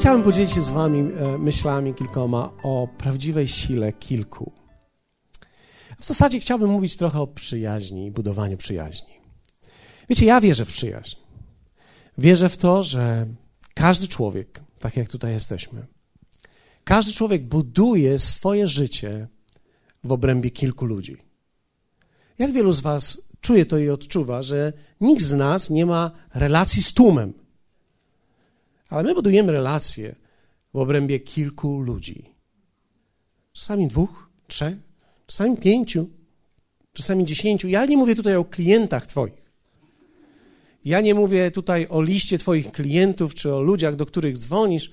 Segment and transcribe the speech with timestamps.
[0.00, 4.52] chciałem podzielić się z Wami e, myślami kilkoma o prawdziwej sile kilku.
[6.00, 9.14] W zasadzie chciałbym mówić trochę o przyjaźni i budowaniu przyjaźni.
[10.08, 11.16] Wiecie, ja wierzę w przyjaźń.
[12.18, 13.26] Wierzę w to, że
[13.74, 15.86] każdy człowiek, tak jak tutaj jesteśmy,
[16.84, 19.28] każdy człowiek buduje swoje życie
[20.04, 21.16] w obrębie kilku ludzi.
[22.38, 26.82] Jak wielu z Was czuje to i odczuwa, że nikt z nas nie ma relacji
[26.82, 27.39] z tłumem.
[28.90, 30.14] Ale my budujemy relacje
[30.74, 32.24] w obrębie kilku ludzi.
[33.52, 34.74] Czasami dwóch, trzech,
[35.26, 36.08] czasami pięciu,
[36.92, 37.68] czasami dziesięciu.
[37.68, 39.50] Ja nie mówię tutaj o klientach Twoich.
[40.84, 44.92] Ja nie mówię tutaj o liście Twoich klientów czy o ludziach, do których dzwonisz,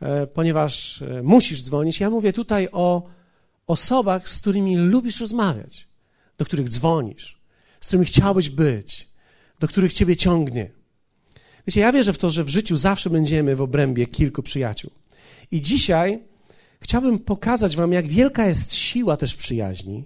[0.00, 2.00] e, ponieważ e, musisz dzwonić.
[2.00, 3.08] Ja mówię tutaj o
[3.66, 5.88] osobach, z którymi lubisz rozmawiać,
[6.38, 7.40] do których dzwonisz,
[7.80, 9.08] z którymi chciałbyś być,
[9.60, 10.70] do których Ciebie ciągnie.
[11.66, 14.90] Wiecie, ja wierzę w to, że w życiu zawsze będziemy w obrębie kilku przyjaciół.
[15.50, 16.22] I dzisiaj
[16.80, 20.04] chciałbym pokazać Wam, jak wielka jest siła też przyjaźni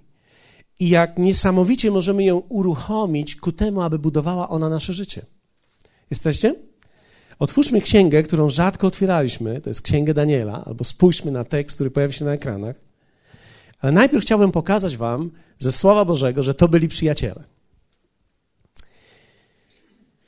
[0.81, 5.27] i jak niesamowicie możemy ją uruchomić ku temu, aby budowała ona nasze życie.
[6.11, 6.55] Jesteście?
[7.39, 12.13] Otwórzmy księgę, którą rzadko otwieraliśmy, to jest księgę Daniela, albo spójrzmy na tekst, który pojawi
[12.13, 12.77] się na ekranach.
[13.81, 17.45] Ale najpierw chciałbym pokazać Wam ze Słowa Bożego, że to byli przyjaciele.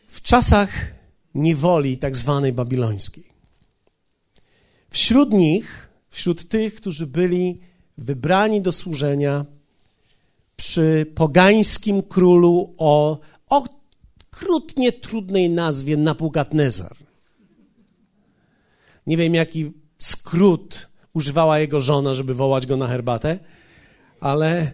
[0.07, 0.71] W czasach
[1.35, 3.25] niewoli tak zwanej babilońskiej.
[4.91, 7.61] Wśród nich, wśród tych, którzy byli
[7.99, 9.45] wybrani do służenia
[10.57, 16.97] przy pogańskim królu o okrutnie trudnej nazwie Nabukadnezar.
[19.07, 23.39] Nie wiem, jaki skrót używała jego żona, żeby wołać go na herbatę,
[24.21, 24.73] ale,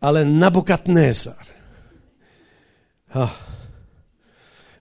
[0.00, 1.46] ale Nabukadnezar.
[3.14, 3.51] Oh.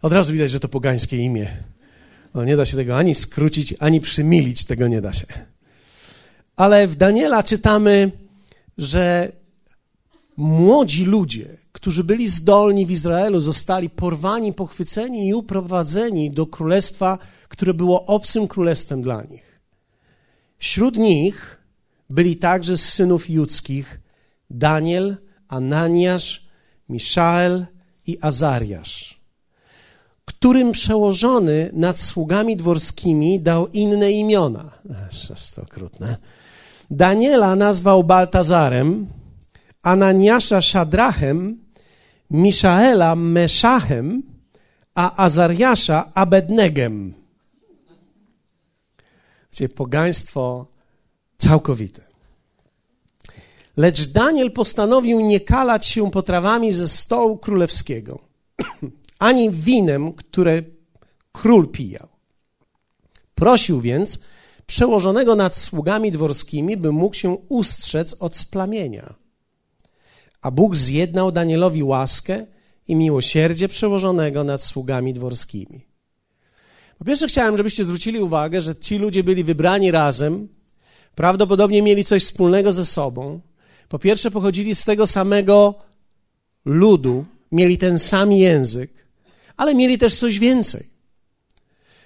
[0.02, 1.48] Od razu widać, że to pogańskie imię.
[2.34, 5.26] No, nie da się tego ani skrócić, ani przymilić, tego nie da się.
[6.56, 8.12] Ale w Daniela czytamy,
[8.78, 9.32] że
[10.38, 17.18] młodzi ludzie, którzy byli zdolni w Izraelu, zostali porwani, pochwyceni i uprowadzeni do królestwa,
[17.50, 19.60] które było obcym królestwem dla nich.
[20.58, 21.58] Wśród nich
[22.10, 24.02] byli także z synów judzkich
[24.50, 26.48] Daniel, Ananiasz,
[26.90, 27.66] Miszael
[28.08, 29.21] i Azariasz
[30.72, 34.72] przełożony nad sługami dworskimi dał inne imiona.
[35.10, 36.18] Aż to okrutne.
[36.92, 39.08] Daniela nazwał Baltazarem,
[39.82, 41.58] Ananiasza Szadrachem,
[42.32, 44.24] Miszaela Meszachem,
[44.96, 47.14] a Azariasza Abednegem.
[49.52, 50.66] Wiecie, pogaństwo
[51.38, 52.02] całkowite.
[53.78, 58.20] Lecz Daniel postanowił nie kalać się potrawami ze stołu królewskiego
[59.22, 60.64] ani winem, które
[61.32, 62.08] król pijał.
[63.36, 64.26] Prosił więc
[64.66, 69.14] przełożonego nad sługami dworskimi, by mógł się ustrzec od splamienia.
[70.42, 72.46] A Bóg zjednał Danielowi łaskę
[72.88, 75.86] i miłosierdzie przełożonego nad sługami dworskimi.
[77.00, 80.48] Po pierwsze, chciałem, żebyście zwrócili uwagę, że ci ludzie byli wybrani razem,
[81.16, 83.40] prawdopodobnie mieli coś wspólnego ze sobą.
[83.90, 85.76] Po pierwsze, pochodzili z tego samego
[86.66, 89.01] ludu, mieli ten sam język
[89.62, 90.88] ale mieli też coś więcej.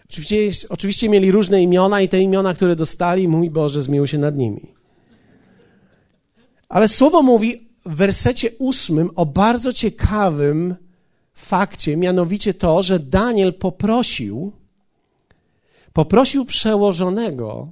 [0.10, 4.36] Oczywiście, oczywiście mieli różne imiona i te imiona, które dostali, mój Boże, zmił się nad
[4.38, 4.74] nimi.
[6.70, 10.76] Ale słowo mówi w wersecie ósmym o bardzo ciekawym
[11.34, 14.52] fakcie, mianowicie to, że Daniel poprosił,
[15.94, 17.72] poprosił przełożonego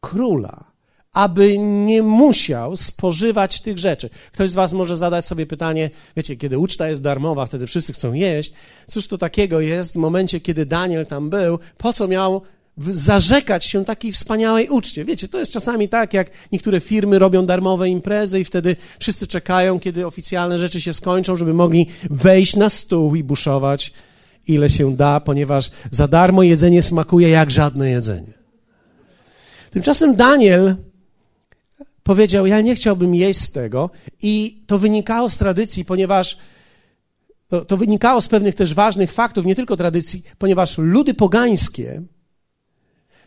[0.00, 0.67] króla,
[1.18, 4.10] aby nie musiał spożywać tych rzeczy.
[4.32, 8.12] Ktoś z Was może zadać sobie pytanie, wiecie, kiedy uczta jest darmowa, wtedy wszyscy chcą
[8.12, 8.52] jeść.
[8.86, 11.58] Cóż to takiego jest w momencie, kiedy Daniel tam był?
[11.78, 12.42] Po co miał
[12.90, 15.04] zarzekać się takiej wspaniałej uczcie?
[15.04, 19.80] Wiecie, to jest czasami tak, jak niektóre firmy robią darmowe imprezy i wtedy wszyscy czekają,
[19.80, 23.92] kiedy oficjalne rzeczy się skończą, żeby mogli wejść na stół i buszować
[24.48, 28.32] ile się da, ponieważ za darmo jedzenie smakuje jak żadne jedzenie.
[29.70, 30.76] Tymczasem Daniel
[32.08, 33.90] powiedział: Ja nie chciałbym jeść z tego,
[34.22, 36.38] i to wynikało z tradycji, ponieważ
[37.48, 42.02] to, to wynikało z pewnych też ważnych faktów, nie tylko tradycji, ponieważ ludy pogańskie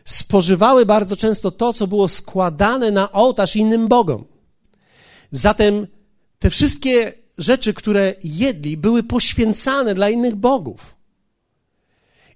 [0.04, 4.24] spożywały bardzo często to, co było składane na ołtarz innym bogom.
[5.30, 5.86] Zatem
[6.38, 10.96] te wszystkie rzeczy, które jedli, były poświęcane dla innych bogów.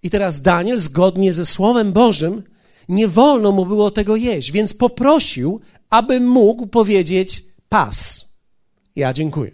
[0.03, 2.43] I teraz Daniel, zgodnie ze Słowem Bożym,
[2.89, 5.61] nie wolno mu było tego jeść, więc poprosił,
[5.91, 8.29] aby mógł powiedzieć pas.
[8.97, 9.51] Ja dziękuję.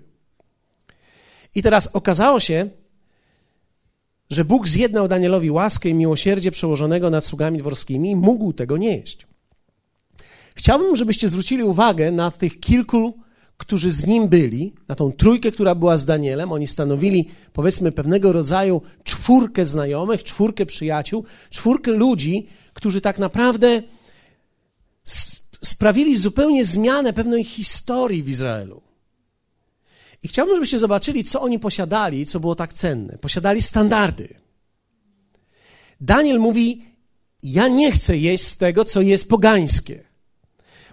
[1.55, 2.70] I teraz okazało się,
[4.31, 9.26] że Bóg zjednał Danielowi łaskę i miłosierdzie przełożonego nad sługami dworskimi mógł tego nie jeść.
[10.55, 13.19] Chciałbym, żebyście zwrócili uwagę na tych kilku,
[13.56, 16.52] którzy z nim byli, na tą trójkę, która była z Danielem.
[16.52, 23.82] Oni stanowili, powiedzmy, pewnego rodzaju czwórkę znajomych, czwórkę przyjaciół, czwórkę ludzi, którzy tak naprawdę
[25.64, 28.82] sprawili zupełnie zmianę pewnej historii w Izraelu.
[30.23, 33.19] I chciałbym, żebyście zobaczyli, co oni posiadali, co było tak cenne.
[33.19, 34.35] Posiadali standardy.
[36.00, 36.85] Daniel mówi:
[37.43, 40.05] Ja nie chcę jeść z tego, co jest pogańskie.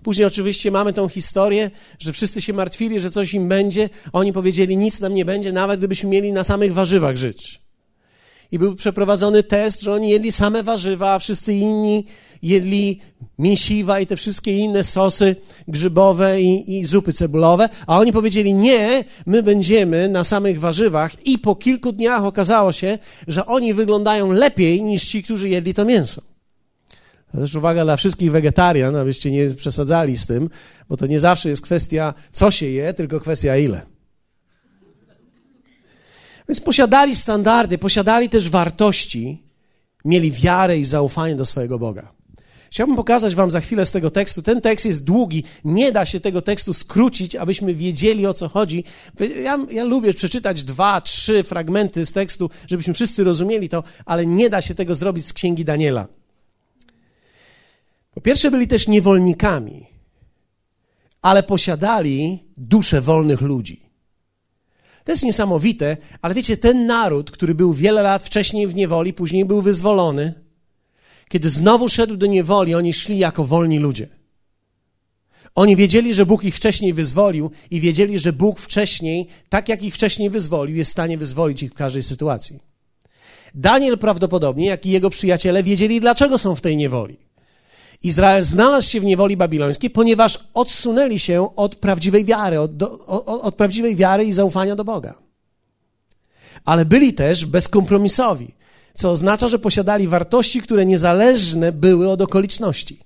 [0.04, 3.90] Później oczywiście mamy tą historię, że wszyscy się martwili, że coś im będzie.
[4.14, 7.69] Oni powiedzieli: Nic nam nie będzie, nawet gdybyśmy mieli na samych warzywach żyć.
[8.52, 12.06] I był przeprowadzony test, że oni jedli same warzywa, a wszyscy inni
[12.42, 13.00] jedli
[13.40, 15.36] mięsiwa i te wszystkie inne sosy
[15.68, 21.40] grzybowe i, i zupy cebulowe, a oni powiedzieli nie, my będziemy na samych warzywach i
[21.40, 22.98] po kilku dniach okazało się,
[23.28, 26.22] że oni wyglądają lepiej niż ci, którzy jedli to mięso.
[27.32, 30.50] Też uwaga dla wszystkich wegetarian, abyście nie przesadzali z tym,
[30.90, 33.99] bo to nie zawsze jest kwestia, co się je, tylko kwestia ile.
[36.50, 39.44] Więc posiadali standardy, posiadali też wartości,
[40.06, 42.12] mieli wiarę i zaufanie do swojego Boga.
[42.72, 44.42] Chciałbym pokazać Wam za chwilę z tego tekstu.
[44.42, 48.84] Ten tekst jest długi, nie da się tego tekstu skrócić, abyśmy wiedzieli o co chodzi.
[49.44, 54.50] Ja, ja lubię przeczytać dwa, trzy fragmenty z tekstu, żebyśmy wszyscy rozumieli to, ale nie
[54.50, 56.08] da się tego zrobić z księgi Daniela.
[58.14, 59.86] Po pierwsze, byli też niewolnikami,
[61.22, 63.89] ale posiadali duszę wolnych ludzi.
[65.04, 69.46] To jest niesamowite, ale wiecie, ten naród, który był wiele lat wcześniej w niewoli, później
[69.46, 70.34] był wyzwolony,
[71.30, 74.08] kiedy znowu szedł do niewoli, oni szli jako wolni ludzie.
[75.56, 79.94] Oni wiedzieli, że Bóg ich wcześniej wyzwolił i wiedzieli, że Bóg wcześniej, tak jak ich
[79.94, 82.60] wcześniej wyzwolił, jest w stanie wyzwolić ich w każdej sytuacji.
[83.56, 87.18] Daniel prawdopodobnie, jak i jego przyjaciele, wiedzieli, dlaczego są w tej niewoli.
[88.04, 93.28] Izrael znalazł się w niewoli babilońskiej, ponieważ odsunęli się od prawdziwej wiary, od, do, od,
[93.28, 95.14] od prawdziwej wiary i zaufania do Boga.
[96.66, 98.60] Ale byli też bezkompromisowi
[99.00, 103.00] co oznacza, że posiadali wartości, które niezależne były od okoliczności.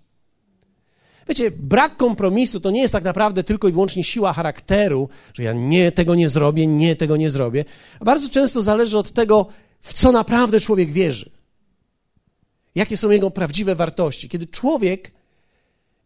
[1.27, 5.53] Wiecie, brak kompromisu to nie jest tak naprawdę tylko i wyłącznie siła charakteru, że ja
[5.53, 7.65] nie tego nie zrobię, nie tego nie zrobię.
[8.01, 9.45] Bardzo często zależy od tego,
[9.81, 11.29] w co naprawdę człowiek wierzy.
[12.75, 14.29] Jakie są jego prawdziwe wartości.
[14.29, 15.11] Kiedy człowiek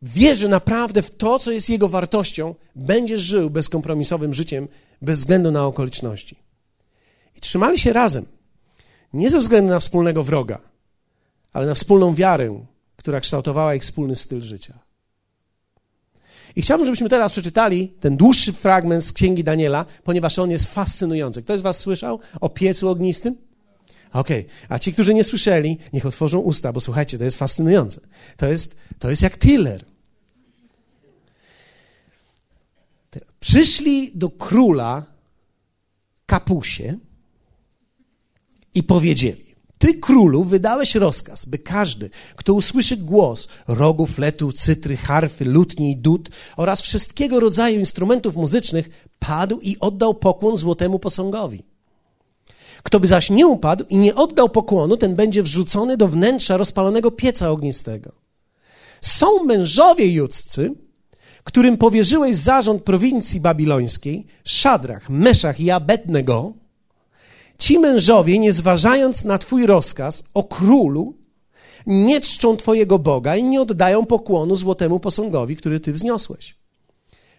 [0.01, 4.67] wierzy naprawdę w to, co jest jego wartością, będzie żył bezkompromisowym życiem
[5.01, 6.35] bez względu na okoliczności.
[7.35, 8.25] I trzymali się razem.
[9.13, 10.59] Nie ze względu na wspólnego wroga,
[11.53, 12.65] ale na wspólną wiarę,
[12.95, 14.79] która kształtowała ich wspólny styl życia.
[16.55, 21.41] I chciałbym, żebyśmy teraz przeczytali ten dłuższy fragment z Księgi Daniela, ponieważ on jest fascynujący.
[21.41, 23.46] Ktoś z Was słyszał o piecu ognistym?
[24.13, 24.68] Okej, okay.
[24.69, 28.01] a ci, którzy nie słyszeli, niech otworzą usta, bo słuchajcie, to jest fascynujące.
[28.38, 29.86] To jest, to jest jak tiller.
[33.39, 35.06] Przyszli do króla
[36.25, 36.98] kapusie
[38.75, 45.45] i powiedzieli: Ty, królu, wydałeś rozkaz, by każdy, kto usłyszy głos rogów, fletu, cytry, harfy,
[45.45, 51.64] lutni i dud oraz wszystkiego rodzaju instrumentów muzycznych, padł i oddał pokłon złotemu posągowi.
[52.87, 57.11] Kto by zaś nie upadł i nie oddał pokłonu, ten będzie wrzucony do wnętrza rozpalonego
[57.11, 58.11] pieca ognistego.
[59.01, 60.75] Są mężowie judzcy,
[61.44, 66.53] którym powierzyłeś zarząd prowincji babilońskiej, Szadrach, Meszach i Abednego,
[67.57, 71.13] Ci mężowie, nie zważając na Twój rozkaz o królu,
[71.87, 76.56] nie czczą Twojego Boga i nie oddają pokłonu złotemu posągowi, który Ty wzniosłeś.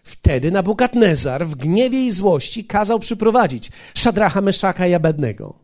[0.09, 5.59] Wtedy Nabukadnezar w gniewie i złości kazał przyprowadzić Szadracha, Meszaka i Abednego.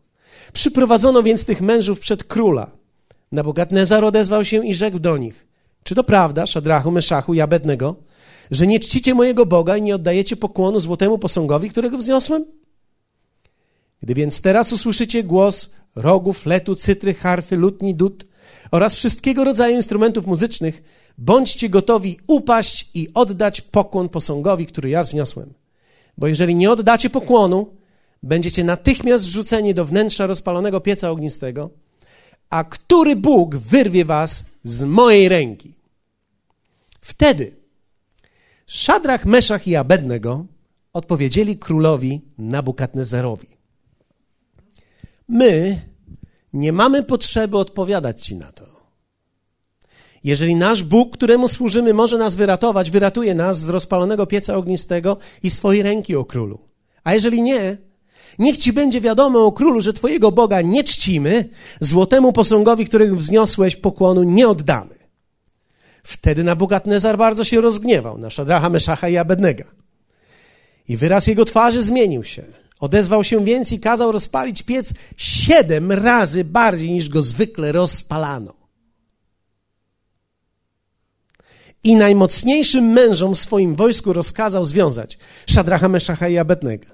[0.52, 2.70] Przyprowadzono więc tych mężów przed króla.
[3.32, 5.46] Nabukadnezar odezwał się i rzekł do nich,
[5.84, 7.96] czy to prawda, Szadrachu, Meszachu i Abednego,
[8.50, 12.44] że nie czcicie mojego Boga i nie oddajecie pokłonu złotemu posągowi, którego wzniosłem?
[14.02, 18.26] Gdy więc teraz usłyszycie głos rogów, fletu, cytry, harfy, lutni, dud
[18.70, 20.82] oraz wszystkiego rodzaju instrumentów muzycznych,
[21.18, 25.54] bądźcie gotowi upaść i oddać pokłon posągowi, który ja wzniosłem.
[26.18, 27.74] Bo jeżeli nie oddacie pokłonu,
[28.22, 31.70] będziecie natychmiast wrzuceni do wnętrza rozpalonego pieca ognistego,
[32.50, 35.74] a który Bóg wyrwie was z mojej ręki.
[37.00, 37.56] Wtedy
[38.66, 40.46] Szadrach, Meszach i Abednego
[40.92, 43.48] odpowiedzieli królowi Nabukadnezarowi.
[45.28, 45.80] My
[46.52, 48.75] nie mamy potrzeby odpowiadać Ci na to.
[50.26, 55.50] Jeżeli nasz Bóg, któremu służymy, może nas wyratować, wyratuje nas z rozpalonego pieca ognistego i
[55.50, 56.58] z Twojej ręki, o królu.
[57.04, 57.76] A jeżeli nie,
[58.38, 61.48] Niech ci będzie wiadomo o królu, że twojego Boga nie czcimy,
[61.80, 64.94] złotemu posągowi, którego wzniosłeś pokłonu, nie oddamy.
[66.02, 69.64] Wtedy Nabukadnezar bardzo się rozgniewał na Szadracha, Meszacha i Abednego.
[70.88, 72.44] I wyraz jego twarzy zmienił się.
[72.80, 78.55] Odezwał się więc i kazał rozpalić piec siedem razy bardziej niż go zwykle rozpalano.
[81.86, 86.86] I najmocniejszym mężom w swoim wojsku rozkazał związać Szadracha, Meszacha i Abednego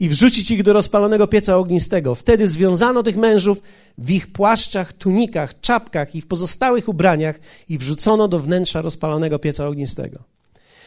[0.00, 2.14] i wrzucić ich do rozpalonego pieca ognistego.
[2.14, 3.62] Wtedy związano tych mężów
[3.98, 9.68] w ich płaszczach, tunikach, czapkach i w pozostałych ubraniach i wrzucono do wnętrza rozpalonego pieca
[9.68, 10.18] ognistego.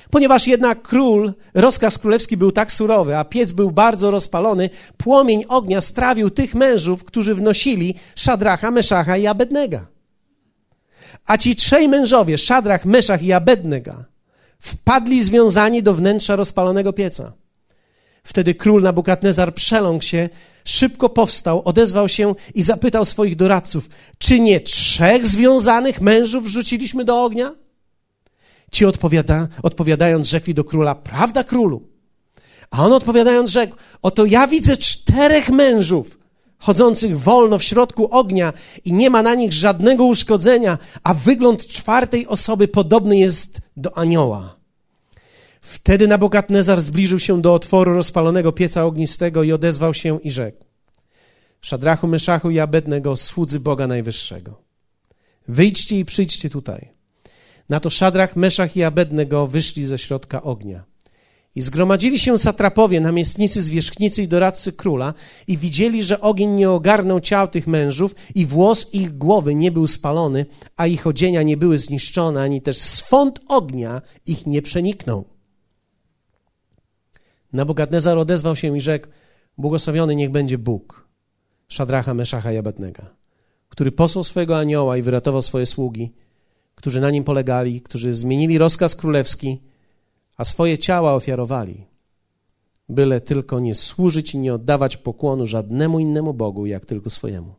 [0.09, 5.81] Ponieważ jednak król, rozkaz królewski był tak surowy, a piec był bardzo rozpalony, płomień ognia
[5.81, 9.96] strawił tych mężów, którzy wnosili Szadracha, Meszacha i Abednego.
[11.27, 14.03] A ci trzej mężowie, Szadrach, Meszach i Abednego,
[14.59, 17.33] wpadli związani do wnętrza rozpalonego pieca.
[18.23, 20.29] Wtedy król Nabukadnezar przeląkł się,
[20.65, 27.23] szybko powstał, odezwał się i zapytał swoich doradców, czy nie trzech związanych mężów wrzuciliśmy do
[27.23, 27.51] ognia?
[28.71, 31.87] Ci odpowiada, odpowiadając rzekli do króla, prawda królu?
[32.71, 36.16] A on odpowiadając rzekł, oto ja widzę czterech mężów
[36.59, 38.53] chodzących wolno w środku ognia
[38.85, 44.57] i nie ma na nich żadnego uszkodzenia, a wygląd czwartej osoby podobny jest do anioła.
[45.61, 50.63] Wtedy Nabokadnezar zbliżył się do otworu rozpalonego pieca ognistego i odezwał się i rzekł:
[51.61, 54.61] Szadrachu, Myszachu i Abednego, słudzy Boga Najwyższego.
[55.47, 56.89] Wyjdźcie i przyjdźcie tutaj.
[57.69, 60.83] Na to Szadrach, Meszach i Abednego wyszli ze środka ognia.
[61.57, 65.13] I zgromadzili się satrapowie, namiestnicy, zwierzchnicy i doradcy króla
[65.47, 69.87] i widzieli, że ogień nie ogarnął ciał tych mężów i włos ich głowy nie był
[69.87, 70.45] spalony,
[70.75, 75.25] a ich odzienia nie były zniszczone, ani też swąd ognia ich nie przeniknął.
[77.53, 79.07] Nabukadnezar odezwał się i rzekł,
[79.57, 81.07] błogosławiony niech będzie Bóg,
[81.67, 83.03] Szadracha, Meszacha i Abednego,
[83.69, 86.13] który posłał swojego anioła i wyratował swoje sługi,
[86.75, 89.67] którzy na nim polegali, którzy zmienili rozkaz królewski,
[90.37, 91.85] a swoje ciała ofiarowali,
[92.89, 97.53] byle tylko nie służyć i nie oddawać pokłonu żadnemu innemu Bogu, jak tylko swojemu.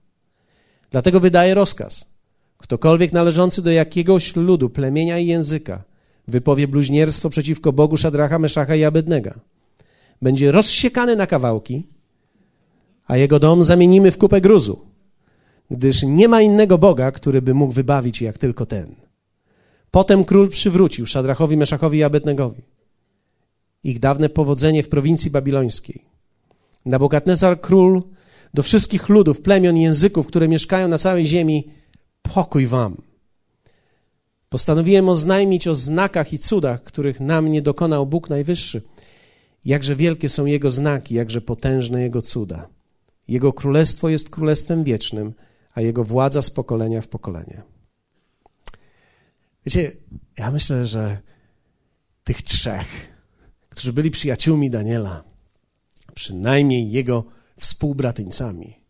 [0.90, 2.18] Dlatego wydaje rozkaz.
[2.58, 5.82] Ktokolwiek należący do jakiegoś ludu, plemienia i języka
[6.28, 9.30] wypowie bluźnierstwo przeciwko Bogu Szadracha, Meszacha i Abednego,
[10.22, 11.86] będzie rozsiekany na kawałki,
[13.06, 14.80] a jego dom zamienimy w kupę gruzu,
[15.70, 19.07] gdyż nie ma innego Boga, który by mógł wybawić jak tylko ten.
[19.90, 22.62] Potem król przywrócił Szadrachowi, Meszachowi i Abednegowi
[23.84, 26.04] ich dawne powodzenie w prowincji babilońskiej.
[26.84, 28.02] Nabokadnezar król
[28.54, 31.70] do wszystkich ludów, plemion, języków, które mieszkają na całej ziemi,
[32.22, 33.02] pokój wam.
[34.48, 38.82] Postanowiłem oznajmić o znakach i cudach, których nam nie dokonał Bóg Najwyższy–
[39.64, 42.68] Jakże wielkie są Jego znaki, jakże potężne Jego cuda.
[43.28, 45.34] Jego królestwo jest królestwem wiecznym,
[45.74, 47.62] a Jego władza z pokolenia w pokolenie.
[49.68, 49.92] Wiecie,
[50.38, 51.18] ja myślę, że
[52.24, 52.86] tych trzech,
[53.68, 55.24] którzy byli przyjaciółmi Daniela,
[56.14, 57.24] przynajmniej jego
[57.60, 58.80] współbratyńcami,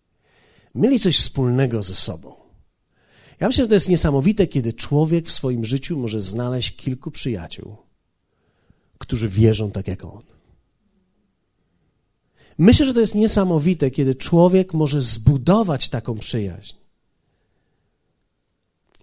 [0.75, 2.35] mieli coś wspólnego ze sobą.
[3.41, 7.77] Ja myślę, że to jest niesamowite, kiedy człowiek w swoim życiu może znaleźć kilku przyjaciół,
[8.99, 10.23] którzy wierzą tak jak on.
[12.59, 16.75] Myślę, że to jest niesamowite, kiedy człowiek może zbudować taką przyjaźń.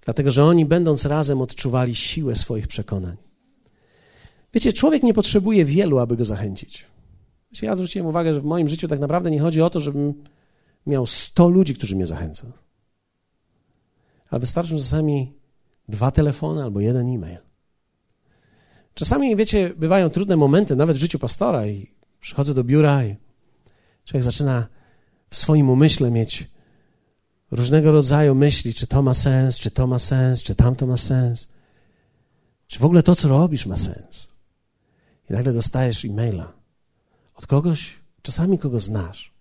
[0.06, 3.18] Dlatego, że oni, będąc razem, odczuwali siłę swoich przekonań.
[4.54, 6.86] Wiecie, człowiek nie potrzebuje wielu, aby go zachęcić.
[7.52, 10.24] Wiecie, ja zwróciłem uwagę, że w moim życiu tak naprawdę nie chodzi o to, żebym
[10.86, 12.52] miał 100 ludzi, którzy mnie zachęcą.
[14.30, 15.34] Ale wystarczą czasami
[15.90, 17.38] dwa telefony albo jeden e-mail.
[18.94, 23.16] Czasami, wiecie, bywają trudne momenty, nawet w życiu pastora, i przychodzę do biura i
[24.06, 24.68] Człowiek zaczyna
[25.30, 26.48] w swoim umyśle mieć
[27.52, 31.50] różnego rodzaju myśli, czy to ma sens, czy to ma sens, czy tamto ma sens.
[32.68, 34.32] Czy w ogóle to, co robisz, ma sens.
[35.30, 36.54] I nagle dostajesz e-maila
[37.36, 39.34] od kogoś, czasami kogo znasz,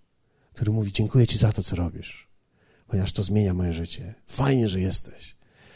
[0.53, 2.27] który mówi: Dziękuję Ci za to, co robisz,
[2.87, 4.13] ponieważ to zmienia moje życie.
[4.27, 5.35] Fajnie, że jesteś.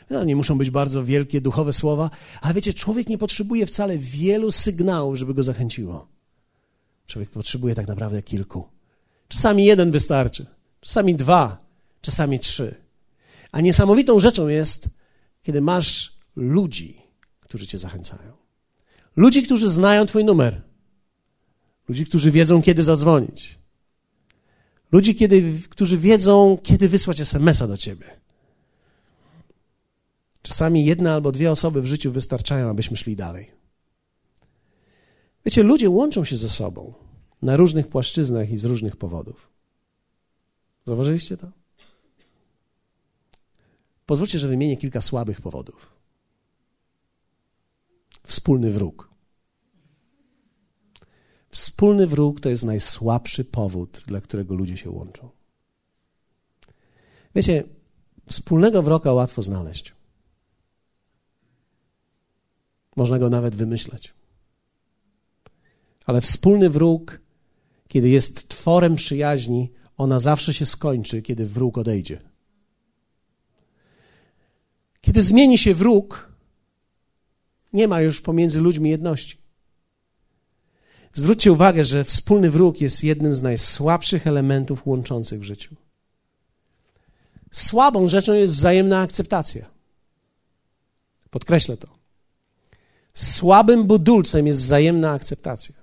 [0.09, 2.09] No, nie muszą być bardzo wielkie duchowe słowa,
[2.41, 6.07] ale wiecie, człowiek nie potrzebuje wcale wielu sygnałów, żeby go zachęciło.
[7.07, 8.63] Człowiek potrzebuje tak naprawdę kilku.
[9.27, 10.45] Czasami jeden wystarczy,
[10.81, 11.68] czasami dwa,
[12.01, 12.75] czasami trzy.
[13.51, 14.89] A niesamowitą rzeczą jest,
[15.41, 17.01] kiedy masz ludzi,
[17.39, 18.33] którzy cię zachęcają.
[19.15, 20.61] Ludzi, którzy znają Twój numer.
[21.87, 23.59] Ludzi, którzy wiedzą, kiedy zadzwonić.
[24.91, 28.19] Ludzi, kiedy, którzy wiedzą, kiedy wysłać SMS-a do Ciebie.
[30.41, 33.51] Czasami jedna albo dwie osoby w życiu wystarczają, abyśmy szli dalej.
[35.45, 36.93] Wiecie, ludzie łączą się ze sobą.
[37.41, 39.49] na różnych płaszczyznach i z różnych powodów.
[40.85, 41.51] Zauważyliście to?
[44.09, 45.93] Pozwólcie, że wymienię kilka słabych powodów.
[48.27, 49.09] Wspólny wróg.
[51.49, 55.29] Wspólny wróg to jest najsłabszy powód, dla którego ludzie się łączą.
[57.35, 57.63] Wiecie,
[58.27, 59.95] wspólnego wroga łatwo znaleźć.
[62.95, 64.13] Można go nawet wymyśleć.
[66.05, 67.21] Ale wspólny wróg,
[67.87, 72.28] kiedy jest tworem przyjaźni, ona zawsze się skończy, kiedy wróg odejdzie.
[75.19, 76.29] Kiedy zmieni się wróg,
[77.73, 79.37] nie ma już pomiędzy ludźmi jedności.
[81.13, 85.75] Zwróćcie uwagę, że wspólny wróg jest jednym z najsłabszych elementów łączących w życiu.
[87.51, 89.65] Słabą rzeczą jest wzajemna akceptacja.
[91.29, 91.87] Podkreślę to.
[93.13, 95.75] Słabym budulcem jest wzajemna akceptacja.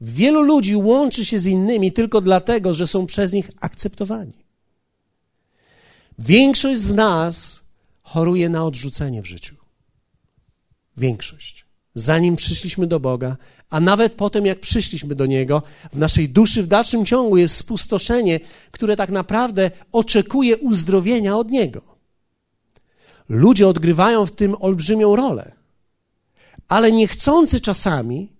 [0.00, 4.32] Wielu ludzi łączy się z innymi tylko dlatego, że są przez nich akceptowani.
[6.18, 7.57] Większość z nas
[8.08, 9.54] choruje na odrzucenie w życiu.
[10.96, 11.64] Większość.
[11.94, 13.36] Zanim przyszliśmy do Boga,
[13.70, 15.62] a nawet potem, jak przyszliśmy do Niego,
[15.92, 21.82] w naszej duszy w dalszym ciągu jest spustoszenie, które tak naprawdę oczekuje uzdrowienia od Niego.
[23.28, 25.52] Ludzie odgrywają w tym olbrzymią rolę,
[26.68, 28.32] ale niechcący czasami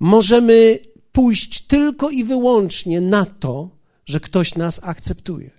[0.00, 0.78] możemy
[1.12, 3.68] pójść tylko i wyłącznie na to,
[4.06, 5.50] że ktoś nas akceptuje.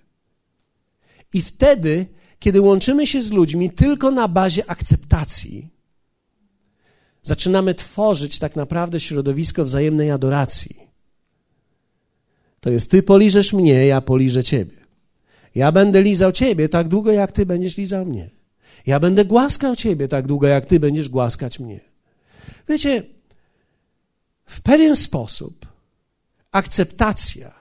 [1.34, 2.06] I wtedy,
[2.42, 5.68] kiedy łączymy się z ludźmi tylko na bazie akceptacji,
[7.22, 10.76] zaczynamy tworzyć tak naprawdę środowisko wzajemnej adoracji.
[12.60, 14.76] To jest ty poliżesz mnie, ja poliżę ciebie.
[15.54, 18.30] Ja będę lizał ciebie tak długo, jak ty będziesz lizał mnie.
[18.86, 21.80] Ja będę głaskał ciebie tak długo, jak ty będziesz głaskać mnie.
[22.68, 23.02] Wiecie,
[24.46, 25.66] w pewien sposób
[26.52, 27.54] akceptacja,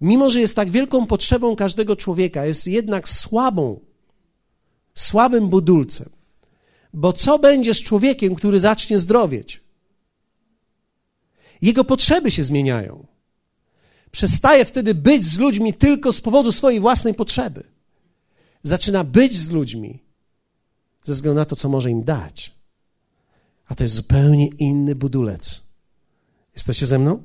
[0.00, 3.83] mimo że jest tak wielką potrzebą każdego człowieka, jest jednak słabą,
[4.94, 6.10] słabym budulcem.
[6.92, 9.60] Bo co będzie z człowiekiem, który zacznie zdrowieć?
[11.62, 13.06] Jego potrzeby się zmieniają.
[14.10, 17.62] Przestaje wtedy być z ludźmi tylko z powodu swojej własnej potrzeby.
[18.62, 20.02] Zaczyna być z ludźmi
[21.04, 22.52] ze względu na to, co może im dać.
[23.68, 25.68] A to jest zupełnie inny budulec.
[26.54, 27.22] Jesteście ze mną?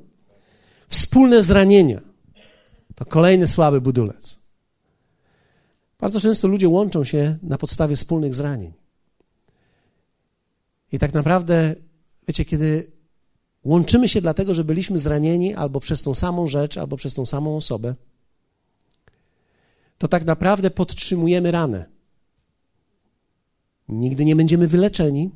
[0.88, 2.00] Wspólne zranienia
[2.94, 4.39] to kolejny słaby budulec.
[6.00, 8.72] Bardzo często ludzie łączą się na podstawie wspólnych zranień.
[10.92, 11.74] I tak naprawdę,
[12.28, 12.90] wiecie, kiedy
[13.64, 17.56] łączymy się dlatego, że byliśmy zranieni albo przez tą samą rzecz, albo przez tą samą
[17.56, 17.94] osobę,
[19.98, 21.86] to tak naprawdę podtrzymujemy ranę.
[23.88, 25.30] Nigdy nie będziemy wyleczeni,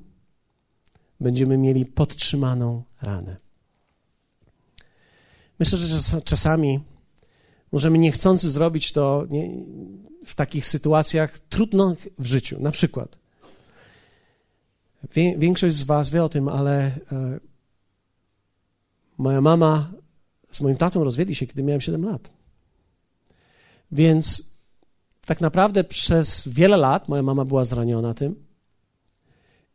[1.20, 3.36] będziemy mieli podtrzymaną ranę.
[5.58, 6.80] Myślę, że czasami
[7.72, 9.26] możemy niechcący zrobić to
[10.26, 12.60] w takich sytuacjach trudnych w życiu.
[12.60, 13.18] Na przykład,
[15.38, 17.40] większość z Was wie o tym, ale e,
[19.18, 19.92] moja mama
[20.50, 22.30] z moim tatą rozwiedli się, kiedy miałem 7 lat.
[23.92, 24.54] Więc
[25.26, 28.44] tak naprawdę przez wiele lat moja mama była zraniona tym.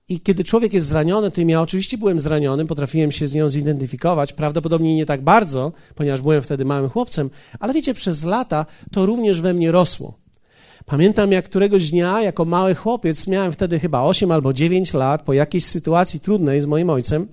[0.09, 4.33] I kiedy człowiek jest zraniony, tym ja oczywiście byłem zraniony, potrafiłem się z nią zidentyfikować,
[4.33, 9.41] prawdopodobnie nie tak bardzo, ponieważ byłem wtedy małym chłopcem, ale wiecie, przez lata to również
[9.41, 10.17] we mnie rosło.
[10.89, 15.33] Pamiętam, jak któregoś dnia, jako mały chłopiec, miałem wtedy chyba 8 albo 9 lat, po
[15.33, 17.27] jakiejś sytuacji trudnej z moim ojcem,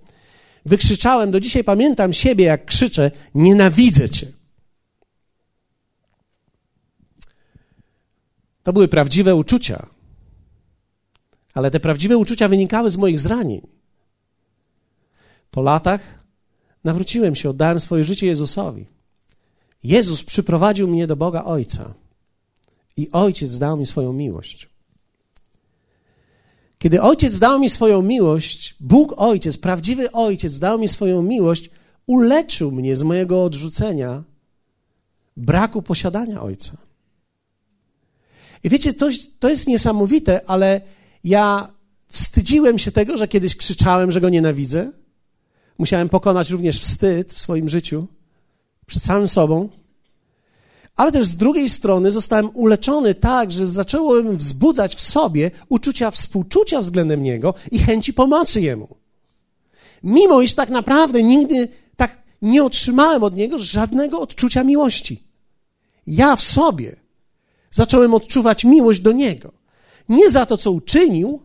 [0.67, 4.27] wykrzyczałem, do dzisiaj pamiętam siebie, jak krzyczę, nienawidzę cię.
[8.63, 9.87] To były prawdziwe uczucia
[11.57, 13.67] ale te prawdziwe uczucia wynikały z moich zranień.
[15.51, 16.25] Po latach
[16.85, 18.87] nawróciłem się, oddałem swoje życie Jezusowi.
[19.85, 21.95] Jezus przyprowadził mnie do Boga Ojca
[22.97, 24.69] i Ojciec dał mi swoją miłość.
[26.79, 31.71] Kiedy Ojciec dał mi swoją miłość, Bóg Ojciec, prawdziwy Ojciec dał mi swoją miłość,
[32.07, 34.23] uleczył mnie z mojego odrzucenia,
[35.37, 36.77] braku posiadania Ojca.
[38.65, 40.81] I wiecie, to, to jest niesamowite, ale
[41.25, 41.73] ja
[42.09, 44.93] wstydziłem się tego, że kiedyś krzyczałem, że go nienawidzę.
[45.79, 48.07] Musiałem pokonać również wstyd w swoim życiu
[48.87, 49.69] przed samym sobą.
[50.97, 56.81] Ale też z drugiej strony zostałem uleczony tak, że zacząłem wzbudzać w sobie uczucia współczucia
[56.81, 58.97] względem niego i chęci pomocy jemu.
[60.03, 65.23] Mimo iż tak naprawdę nigdy tak nie otrzymałem od niego żadnego odczucia miłości.
[66.07, 66.97] Ja w sobie
[67.71, 69.53] zacząłem odczuwać miłość do niego.
[70.09, 71.41] Nie za to, co uczynił,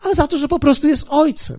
[0.00, 1.58] ale za to, że po prostu jest ojcem.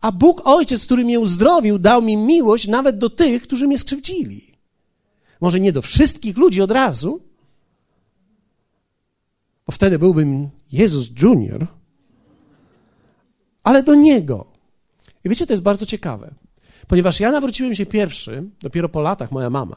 [0.00, 4.55] A Bóg Ojciec, który mnie uzdrowił, dał mi miłość nawet do tych, którzy mnie skrzywdzili.
[5.40, 7.20] Może nie do wszystkich ludzi od razu,
[9.66, 11.66] bo wtedy byłbym Jezus Junior,
[13.62, 14.46] ale do Niego.
[15.24, 16.34] I wiecie, to jest bardzo ciekawe,
[16.86, 19.76] ponieważ ja nawróciłem się pierwszy, dopiero po latach moja mama.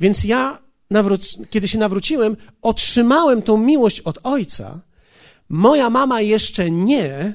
[0.00, 0.58] Więc ja,
[0.90, 4.80] nawróc- kiedy się nawróciłem, otrzymałem tą miłość od Ojca.
[5.48, 7.34] Moja mama jeszcze nie.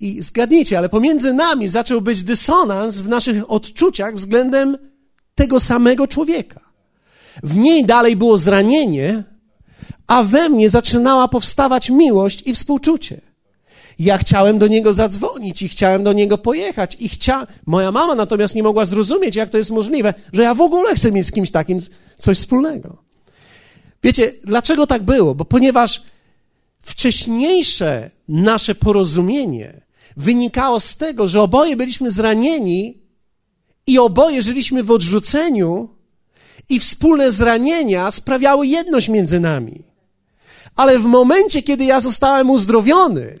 [0.00, 4.78] I zgadnijcie, ale pomiędzy nami zaczął być dysonans w naszych odczuciach względem
[5.34, 6.60] tego samego człowieka.
[7.42, 9.24] W niej dalej było zranienie,
[10.06, 13.20] a we mnie zaczynała powstawać miłość i współczucie.
[13.98, 17.46] Ja chciałem do niego zadzwonić i chciałem do niego pojechać i chcia...
[17.66, 21.12] Moja mama natomiast nie mogła zrozumieć, jak to jest możliwe, że ja w ogóle chcę
[21.12, 21.80] mieć z kimś takim
[22.16, 23.02] coś wspólnego.
[24.02, 25.34] Wiecie, dlaczego tak było?
[25.34, 26.02] Bo ponieważ
[26.82, 29.80] wcześniejsze nasze porozumienie
[30.16, 33.03] wynikało z tego, że oboje byliśmy zranieni
[33.86, 35.88] i oboje żyliśmy w odrzuceniu
[36.68, 39.82] i wspólne zranienia sprawiały jedność między nami.
[40.76, 43.38] Ale w momencie, kiedy ja zostałem uzdrowiony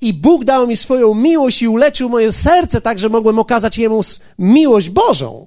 [0.00, 4.00] i Bóg dał mi swoją miłość i uleczył moje serce, tak że mogłem okazać Jemu
[4.38, 5.46] miłość Bożą,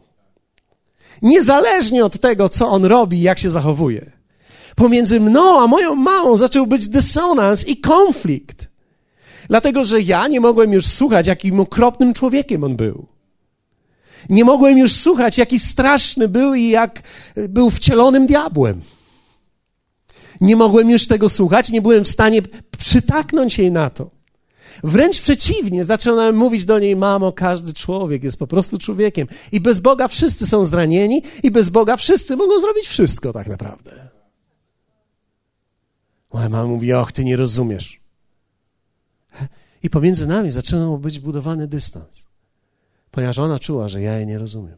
[1.21, 4.11] niezależnie od tego, co On robi i jak się zachowuje,
[4.75, 8.67] pomiędzy mną a moją mamą zaczął być dysonans i konflikt.
[9.49, 13.10] Dlatego, że ja nie mogłem już słuchać, jakim okropnym człowiekiem on był.
[14.29, 17.03] Nie mogłem już słuchać, jaki straszny był i jak
[17.49, 18.81] był wcielonym diabłem.
[20.41, 22.41] Nie mogłem już tego słuchać, nie byłem w stanie
[22.77, 24.09] przytaknąć jej na to.
[24.83, 29.27] Wręcz przeciwnie, zaczynałem mówić do niej, mamo, każdy człowiek jest po prostu człowiekiem.
[29.51, 34.09] I bez Boga wszyscy są zranieni, i bez Boga wszyscy mogą zrobić wszystko tak naprawdę.
[36.33, 38.01] Moja mama mówi, och, ty nie rozumiesz.
[39.83, 42.27] I pomiędzy nami zaczynał być budowany dystans,
[43.11, 44.77] ponieważ ona czuła, że ja jej nie rozumiem.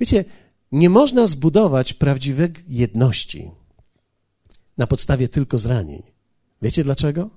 [0.00, 0.24] Wiecie,
[0.72, 3.50] nie można zbudować prawdziwej jedności
[4.78, 6.02] na podstawie tylko zranień.
[6.62, 7.30] Wiecie dlaczego?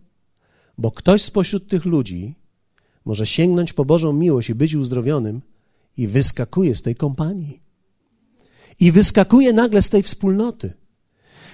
[0.78, 2.36] Bo ktoś spośród tych ludzi
[3.06, 5.42] może sięgnąć po Bożą miłość i być uzdrowionym
[5.98, 7.62] i wyskakuje z tej kompanii.
[8.80, 10.74] I wyskakuje nagle z tej wspólnoty.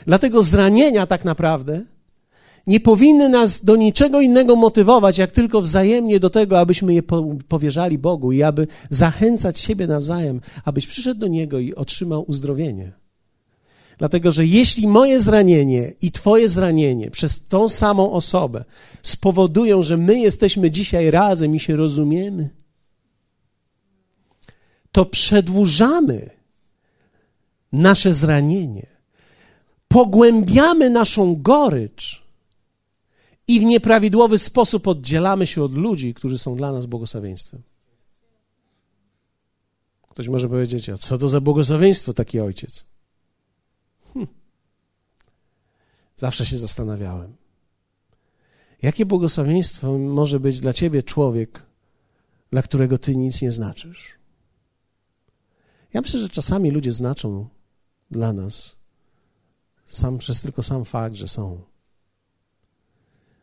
[0.06, 1.86] Dlatego zranienia tak naprawdę
[2.68, 7.04] nie powinny nas do niczego innego motywować, jak tylko wzajemnie do tego, abyśmy je
[7.48, 12.92] powierzali Bogu i aby zachęcać siebie nawzajem, abyś przyszedł do Niego i otrzymał uzdrowienie.
[13.98, 18.64] Dlatego, że jeśli moje zranienie i Twoje zranienie przez tą samą osobę
[19.04, 22.50] spowodują, że my jesteśmy dzisiaj razem i się rozumiemy,
[24.92, 26.30] to przedłużamy
[27.74, 28.88] nasze zranienie,
[29.88, 32.21] pogłębiamy naszą gorycz
[33.52, 37.62] i w nieprawidłowy sposób oddzielamy się od ludzi, którzy są dla nas błogosławieństwem.
[40.10, 42.86] Ktoś może powiedzieć, a co to za błogosławieństwo taki ojciec?
[44.14, 44.28] Hm.
[46.18, 47.36] Zawsze się zastanawiałem.
[48.82, 51.66] Jakie błogosławieństwo może być dla ciebie człowiek,
[52.52, 54.14] dla którego ty nic nie znaczysz?
[55.94, 57.48] Ja myślę, że czasami ludzie znaczą
[58.12, 58.76] dla nas
[59.86, 61.71] sam, przez tylko sam fakt, że są.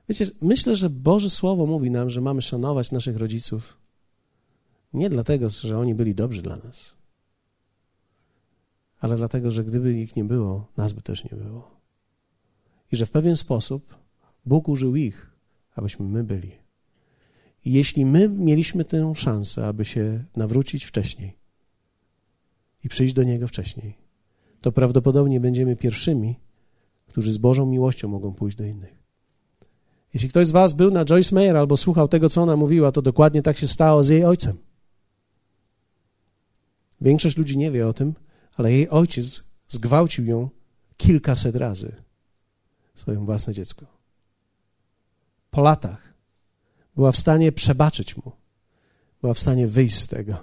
[0.09, 3.79] Wiecie, myślę, że Boże Słowo mówi nam, że mamy szanować naszych rodziców
[4.93, 6.95] nie dlatego, że oni byli dobrzy dla nas,
[9.01, 11.71] ale dlatego, że gdyby ich nie było, nas by też nie było.
[12.93, 13.97] I że w pewien sposób
[14.47, 15.31] Bóg użył ich,
[15.75, 16.53] abyśmy my byli.
[17.65, 21.37] I jeśli my mieliśmy tę szansę, aby się nawrócić wcześniej
[22.85, 23.95] i przyjść do Niego wcześniej,
[24.61, 26.37] to prawdopodobnie będziemy pierwszymi,
[27.07, 29.08] którzy z Bożą miłością mogą pójść do innych.
[30.15, 33.03] Jeśli ktoś z Was był na Joyce Meyer albo słuchał tego, co ona mówiła, to
[33.03, 34.57] dokładnie tak się stało z jej ojcem.
[37.01, 38.15] Większość ludzi nie wie o tym,
[38.57, 40.49] ale jej ojciec zgwałcił ją
[40.97, 41.97] kilkaset razy,
[42.95, 43.87] swoje własne dziecko.
[45.51, 46.15] Po latach
[46.97, 48.33] była w stanie przebaczyć mu,
[49.21, 50.37] była w stanie wyjść z tego,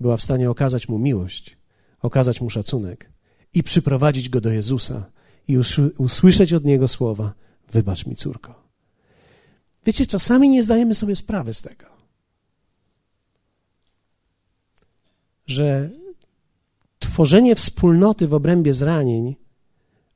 [0.00, 1.56] była w stanie okazać mu miłość,
[2.00, 3.12] okazać mu szacunek
[3.54, 5.10] i przyprowadzić go do Jezusa
[5.48, 5.58] i
[5.98, 7.34] usłyszeć od niego słowa:
[7.72, 8.61] Wybacz mi, córko.
[9.86, 11.86] Wiecie, czasami nie zdajemy sobie sprawy z tego,
[15.46, 15.90] że
[16.98, 19.36] tworzenie wspólnoty w obrębie zranień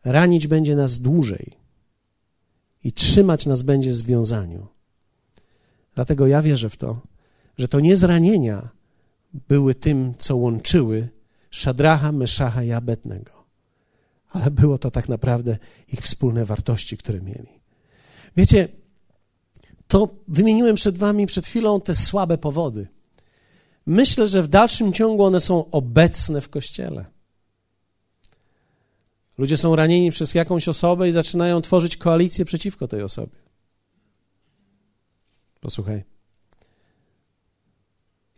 [0.04, 1.52] ranić będzie nas dłużej
[2.84, 4.66] i trzymać nas będzie w związaniu.
[5.94, 7.00] Dlatego ja wierzę w to,
[7.58, 8.68] że to nie zranienia
[9.48, 11.08] były tym, co łączyły
[11.50, 13.44] Szadracha, Meszacha i Abednego,
[14.30, 17.60] ale było to tak naprawdę ich wspólne wartości, które mieli.
[18.36, 18.68] Wiecie,
[19.88, 22.88] to wymieniłem przed Wami przed chwilą te słabe powody.
[23.86, 27.04] Myślę, że w dalszym ciągu one są obecne w kościele.
[29.38, 33.36] Ludzie są ranieni przez jakąś osobę i zaczynają tworzyć koalicję przeciwko tej osobie.
[35.60, 36.04] Posłuchaj.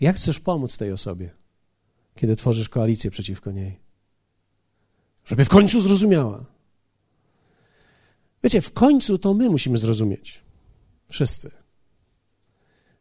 [0.00, 1.30] Jak chcesz pomóc tej osobie,
[2.14, 3.78] kiedy tworzysz koalicję przeciwko niej?
[5.24, 6.44] Żeby w końcu zrozumiała.
[8.42, 10.47] Wiecie, w końcu to my musimy zrozumieć.
[11.08, 11.50] Wszyscy.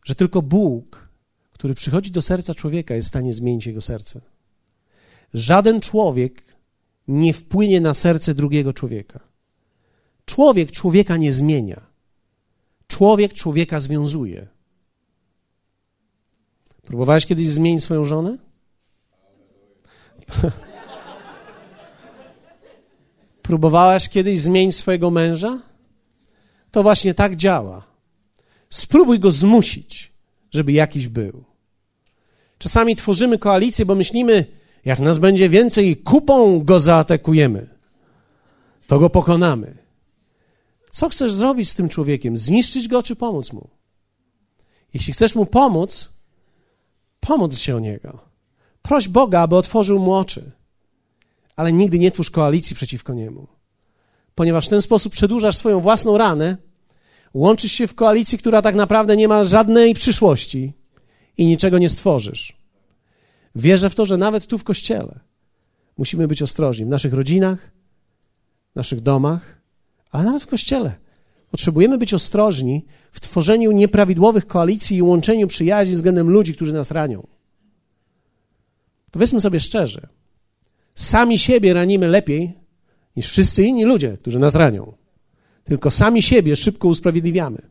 [0.04, 1.10] Że tylko Bóg,
[1.52, 4.22] który przychodzi do serca człowieka, jest w stanie zmienić jego serce.
[5.34, 6.43] Żaden człowiek
[7.08, 9.20] nie wpłynie na serce drugiego człowieka.
[10.26, 11.86] Człowiek człowieka nie zmienia.
[12.88, 14.48] Człowiek człowieka związuje.
[16.84, 18.38] Próbowałeś kiedyś zmienić swoją żonę?
[23.41, 25.60] Próbowałaś kiedyś zmienić swojego męża?
[26.72, 27.96] To właśnie tak działa.
[28.69, 30.12] Spróbuj go zmusić,
[30.51, 31.43] żeby jakiś był.
[32.58, 34.45] Czasami tworzymy koalicję, bo myślimy,
[34.86, 37.69] jak nas będzie więcej, kupą go zaatakujemy.
[38.88, 39.77] To go pokonamy.
[40.91, 42.38] Co chcesz zrobić z tym człowiekiem?
[42.38, 43.69] Zniszczyć go czy pomóc mu?
[44.93, 46.19] Jeśli chcesz mu pomóc,
[47.19, 48.19] pomódl się o niego.
[48.82, 50.51] Proś Boga, aby otworzył mu oczy.
[51.56, 53.47] Ale nigdy nie twórz koalicji przeciwko niemu.
[54.36, 56.58] Ponieważ w ten sposób przedłużasz swoją własną ranę,
[57.38, 60.73] łączysz się w koalicji, która tak naprawdę nie ma żadnej przyszłości
[61.38, 62.58] i niczego nie stworzysz.
[63.56, 65.19] Wierzę w to, że nawet tu w kościele
[65.97, 67.71] musimy być ostrożni w naszych rodzinach,
[68.73, 69.62] w naszych domach,
[70.12, 70.95] ale nawet w kościele.
[71.52, 77.28] Potrzebujemy być ostrożni w tworzeniu nieprawidłowych koalicji i łączeniu przyjaźni względem ludzi, którzy nas ranią.
[79.12, 80.08] Powiedzmy sobie szczerze,
[80.95, 82.54] sami siebie ranimy lepiej
[83.15, 84.93] niż wszyscy inni ludzie, którzy nas ranią.
[85.67, 87.69] Tylko sami siebie szybko usprawiedliwiamy.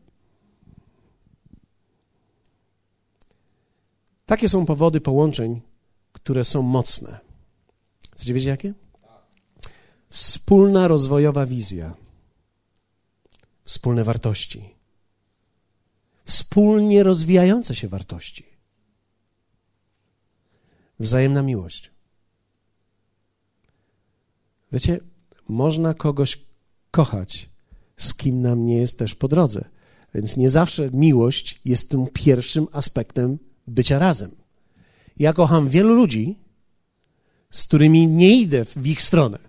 [4.25, 5.61] Takie są powody połączeń,
[6.13, 7.19] które są mocne.
[8.13, 8.73] Chcecie wiedzieć jakie?
[10.09, 11.93] Wspólna rozwojowa wizja,
[13.63, 14.75] wspólne wartości,
[16.25, 18.45] wspólnie rozwijające się wartości,
[20.99, 21.91] wzajemna miłość.
[24.71, 24.99] Wiecie,
[25.47, 26.39] można kogoś
[26.91, 27.46] kochać,
[27.97, 29.65] z kim nam nie jest też po drodze.
[30.15, 34.31] Więc nie zawsze miłość jest tym pierwszym aspektem bycia razem.
[35.19, 36.39] Ja kocham wielu ludzi,
[37.51, 39.39] z którymi nie idę w ich stronę.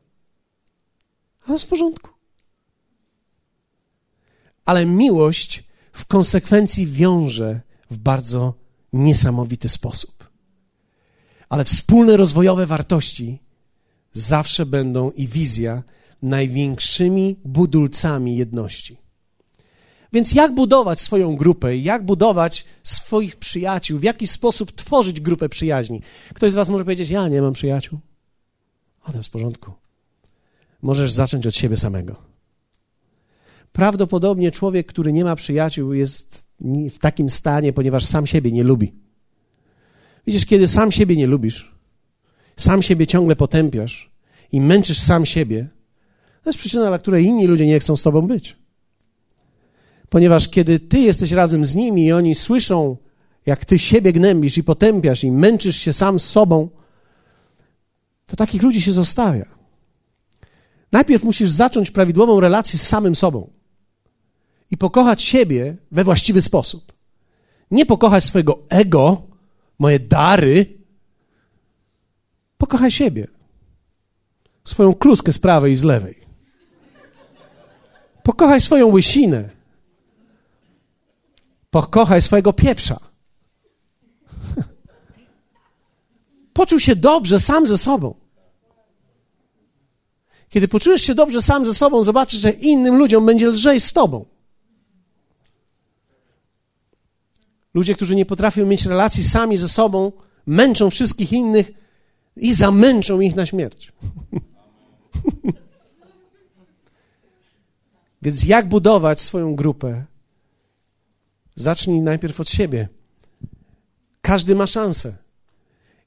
[1.46, 2.11] Ale w porządku.
[4.64, 8.54] Ale miłość w konsekwencji wiąże w bardzo
[8.92, 10.30] niesamowity sposób.
[11.48, 13.38] Ale wspólne rozwojowe wartości
[14.12, 15.82] zawsze będą i wizja
[16.22, 18.96] największymi budulcami jedności.
[20.12, 26.02] Więc jak budować swoją grupę, jak budować swoich przyjaciół, w jaki sposób tworzyć grupę przyjaźni?
[26.35, 27.98] Ktoś z Was może powiedzieć: Ja nie mam przyjaciół.
[29.02, 29.72] Ale w porządku.
[30.83, 32.16] Możesz zacząć od siebie samego.
[33.72, 36.48] Prawdopodobnie człowiek, który nie ma przyjaciół, jest
[36.90, 38.92] w takim stanie, ponieważ sam siebie nie lubi.
[40.26, 41.74] Widzisz, kiedy sam siebie nie lubisz,
[42.57, 44.12] sam siebie ciągle potępiasz
[44.52, 45.68] i męczysz sam siebie,
[46.48, 48.56] to jest przyczyna, dla której inni ludzie nie chcą z tobą być.
[50.08, 52.96] Ponieważ kiedy ty jesteś razem z nimi i oni słyszą,
[53.46, 56.68] jak ty siebie gnębisz i potępiasz i męczysz się sam z sobą,
[58.26, 59.54] to takich ludzi się zostawia.
[60.92, 63.50] Najpierw musisz zacząć prawidłową relację z samym sobą
[64.70, 66.92] i pokochać siebie we właściwy sposób.
[67.70, 69.22] Nie pokochać swojego ego,
[69.78, 70.66] moje dary.
[72.58, 73.26] Pokochaj siebie.
[74.64, 76.27] Swoją kluskę z prawej i z lewej.
[78.28, 79.48] Pokochaj swoją łysinę.
[81.70, 83.00] Pokochaj swojego pieprza.
[86.58, 88.14] Poczuł się dobrze sam ze sobą.
[90.48, 94.24] Kiedy poczujesz się dobrze sam ze sobą, zobaczysz, że innym ludziom będzie lżej z tobą.
[97.74, 100.12] Ludzie, którzy nie potrafią mieć relacji sami ze sobą,
[100.46, 101.70] męczą wszystkich innych
[102.36, 103.92] i zamęczą ich na śmierć.
[108.22, 110.04] Więc jak budować swoją grupę?
[111.54, 112.88] Zacznij najpierw od siebie.
[114.20, 115.16] Każdy ma szansę.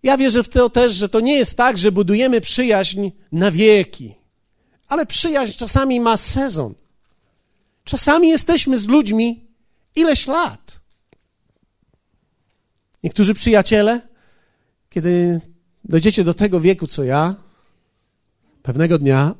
[0.03, 4.15] Ja wierzę w to też, że to nie jest tak, że budujemy przyjaźń na wieki,
[4.87, 6.73] ale przyjaźń czasami ma sezon.
[7.83, 9.47] Czasami jesteśmy z ludźmi
[9.95, 10.81] ileś lat.
[13.03, 14.01] Niektórzy przyjaciele,
[14.89, 15.41] kiedy
[15.83, 17.35] dojdziecie do tego wieku, co ja,
[18.63, 19.35] pewnego dnia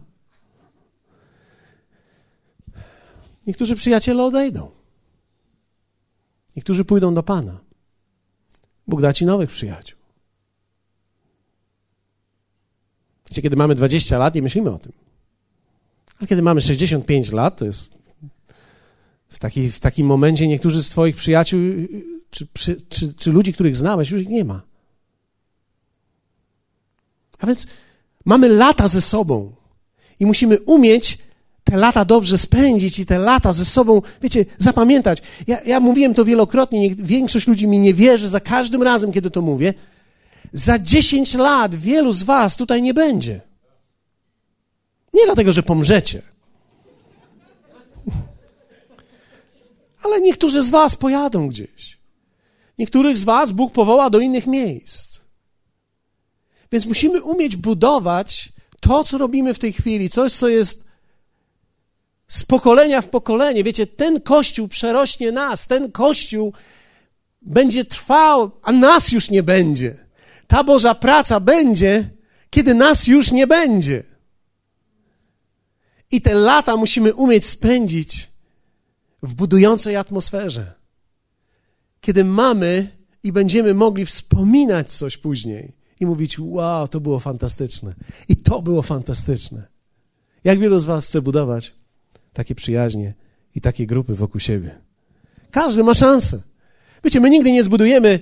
[3.47, 4.71] Niektórzy przyjaciele odejdą.
[6.55, 7.59] Niektórzy pójdą do Pana.
[8.87, 9.99] Bóg da ci nowych przyjaciół.
[13.29, 14.91] Wiecie, kiedy mamy 20 lat, nie myślimy o tym.
[16.19, 17.83] Ale kiedy mamy 65 lat, to jest
[19.29, 21.59] w, taki, w takim momencie niektórzy z Twoich przyjaciół
[22.31, 24.61] czy, czy, czy, czy ludzi, których znałeś, już ich nie ma.
[27.39, 27.67] A więc
[28.25, 29.55] mamy lata ze sobą
[30.19, 31.17] i musimy umieć
[31.63, 35.21] te lata dobrze spędzić i te lata ze sobą, wiecie, zapamiętać.
[35.47, 39.41] Ja, ja mówiłem to wielokrotnie, większość ludzi mi nie wierzy za każdym razem, kiedy to
[39.41, 39.73] mówię.
[40.53, 43.41] Za 10 lat wielu z Was tutaj nie będzie.
[45.13, 46.21] Nie dlatego, że pomrzecie.
[50.03, 51.97] Ale niektórzy z Was pojadą gdzieś.
[52.77, 55.19] Niektórych z Was Bóg powoła do innych miejsc.
[56.71, 60.90] Więc musimy umieć budować to, co robimy w tej chwili, coś, co jest
[62.31, 63.63] z pokolenia w pokolenie.
[63.63, 66.53] Wiecie, ten kościół przerośnie nas, ten kościół
[67.41, 70.05] będzie trwał, a nas już nie będzie.
[70.47, 72.09] Ta Boża praca będzie,
[72.49, 74.03] kiedy nas już nie będzie.
[76.11, 78.29] I te lata musimy umieć spędzić
[79.23, 80.73] w budującej atmosferze.
[82.01, 87.95] Kiedy mamy i będziemy mogli wspominać coś później i mówić: Wow, to było fantastyczne.
[88.29, 89.67] I to było fantastyczne.
[90.43, 91.80] Jak wielu z Was chce budować
[92.33, 93.13] takie przyjaźnie
[93.55, 94.75] i takie grupy wokół siebie?
[95.51, 96.41] Każdy ma szansę.
[97.03, 98.19] Wiecie, my nigdy nie zbudujemy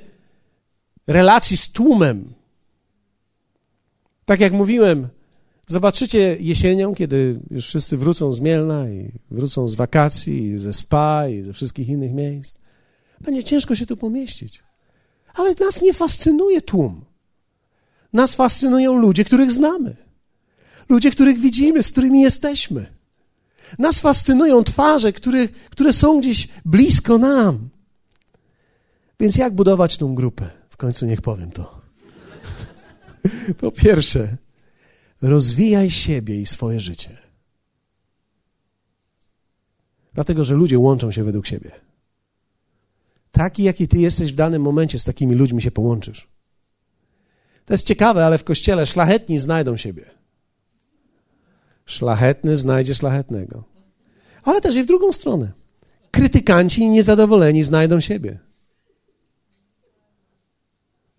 [1.08, 2.34] relacji z tłumem.
[4.26, 5.08] Tak jak mówiłem,
[5.68, 11.28] zobaczycie jesienią, kiedy już wszyscy wrócą z Mielna i wrócą z wakacji, i ze spa
[11.28, 12.58] i ze wszystkich innych miejsc.
[13.22, 14.64] Będzie ciężko się tu pomieścić.
[15.34, 17.06] Ale nas nie fascynuje tłum.
[18.14, 19.96] Nas fascynują ludzie, których znamy.
[20.90, 22.99] Ludzie, których widzimy, z którymi jesteśmy.
[23.80, 27.70] Nas fascynują twarze, które, które są gdzieś blisko nam.
[29.20, 30.50] Więc jak budować tą grupę?
[30.70, 31.82] W końcu niech powiem to.
[33.62, 34.38] Po pierwsze,
[35.22, 37.18] rozwijaj siebie i swoje życie.
[40.14, 41.72] Dlatego, że ludzie łączą się według siebie.
[43.32, 46.28] Taki, jaki ty jesteś w danym momencie, z takimi ludźmi się połączysz.
[47.66, 50.19] To jest ciekawe, ale w kościele szlachetni znajdą siebie.
[51.90, 53.64] Szlachetny znajdzie szlachetnego.
[54.44, 55.52] Ale też i w drugą stronę.
[56.12, 58.40] Krytykanci i niezadowoleni znajdą siebie.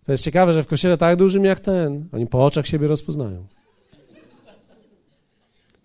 [0.04, 3.46] To jest ciekawe, że w kościele tak dużym jak ten, oni po oczach siebie rozpoznają.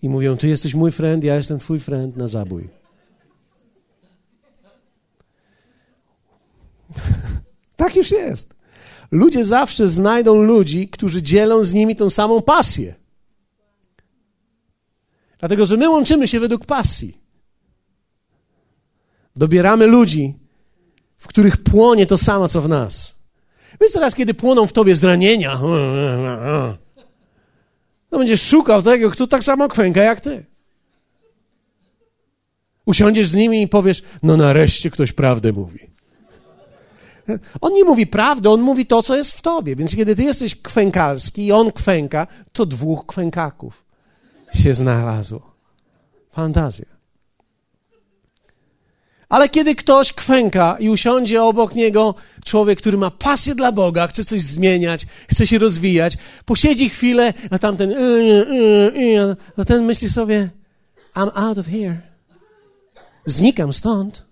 [0.01, 2.69] I mówią, ty jesteś mój friend, ja jestem twój friend na zabój.
[7.75, 8.55] tak już jest.
[9.11, 13.04] Ludzie zawsze znajdą ludzi, którzy dzielą z nimi tą samą pasję.
[15.45, 17.17] Dlatego, że my łączymy się według pasji.
[19.35, 20.33] Dobieramy ludzi,
[21.17, 23.23] w których płonie to samo, co w nas.
[23.81, 25.59] Więc teraz, kiedy płoną w tobie zranienia,
[28.09, 30.45] to będziesz szukał tego, kto tak samo kwęka jak ty.
[32.85, 35.79] Usiądziesz z nimi i powiesz, no nareszcie ktoś prawdę mówi.
[37.61, 39.75] On nie mówi prawdy, on mówi to, co jest w tobie.
[39.75, 43.84] Więc kiedy ty jesteś kwękalski i on kwęka, to dwóch kwękaków
[44.55, 45.55] się znalazło.
[46.31, 46.85] Fantazja.
[49.29, 52.15] Ale kiedy ktoś kwęka i usiądzie obok niego
[52.45, 57.59] człowiek, który ma pasję dla Boga, chce coś zmieniać, chce się rozwijać, posiedzi chwilę, a
[57.59, 60.49] tamten, y, y, y, a ten myśli sobie,
[61.15, 62.01] I'm out of here.
[63.25, 64.25] Znikam stąd.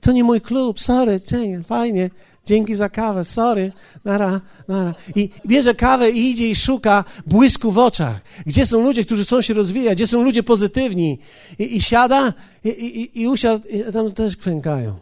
[0.00, 1.20] To nie mój klub, sorry,
[1.66, 2.10] fajnie,
[2.46, 3.72] dzięki za kawę, sorry,
[4.04, 4.94] nara, nara.
[5.16, 8.20] I bierze kawę i idzie i szuka błysku w oczach.
[8.46, 11.18] Gdzie są ludzie, którzy chcą się rozwijać, gdzie są ludzie pozytywni.
[11.58, 12.32] I, i siada
[12.64, 14.94] i, i, i usiadł, i tam też kwękają.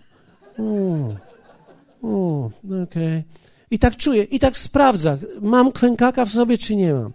[2.64, 2.82] Okej.
[2.82, 3.22] Okay.
[3.70, 7.12] I tak czuje, i tak sprawdza, mam kwękaka w sobie, czy nie mam.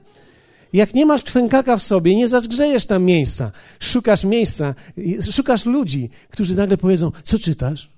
[0.74, 3.52] Jak nie masz kwękaka w sobie, nie zagrzejesz tam miejsca.
[3.80, 4.76] Szukasz miejsca,
[5.32, 7.97] szukasz ludzi, którzy nagle powiedzą, co czytasz?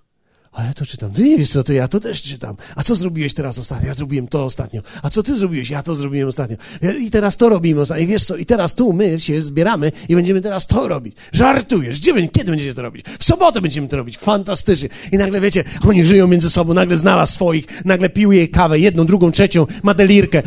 [0.51, 1.11] A ja to czytam.
[1.11, 2.55] Ty nie wiesz co, to ja to też czytam.
[2.75, 3.87] A co zrobiłeś teraz ostatnio?
[3.87, 4.81] Ja zrobiłem to ostatnio.
[5.03, 5.69] A co ty zrobiłeś?
[5.69, 6.57] Ja to zrobiłem ostatnio.
[6.99, 8.03] I teraz to robimy ostatnio.
[8.03, 11.15] I wiesz co, i teraz tu my się zbieramy i będziemy teraz to robić.
[11.31, 11.99] Żartujesz.
[11.99, 13.05] Gdzie, kiedy będziecie to robić?
[13.19, 14.17] W sobotę będziemy to robić.
[14.17, 14.89] Fantastycznie.
[15.11, 19.05] I nagle wiecie, oni żyją między sobą, nagle znalazł swoich, nagle pił jej kawę, jedną,
[19.05, 20.43] drugą, trzecią, ma delirkę.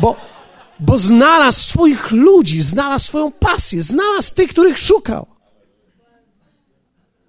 [0.00, 0.16] Bo,
[0.80, 5.37] bo znalazł swoich ludzi, znalazł swoją pasję, znalazł tych, których szukał.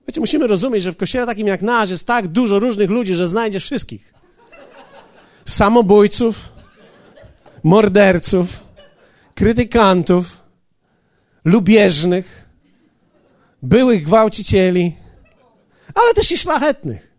[0.09, 3.27] Wiecie, musimy rozumieć, że w kościele takim jak nasz jest tak dużo różnych ludzi, że
[3.27, 4.13] znajdziesz wszystkich.
[5.45, 6.49] Samobójców,
[7.63, 8.63] morderców,
[9.35, 10.41] krytykantów,
[11.45, 12.49] lubieżnych,
[13.61, 14.95] byłych gwałcicieli,
[15.95, 17.11] ale też i szlachetnych.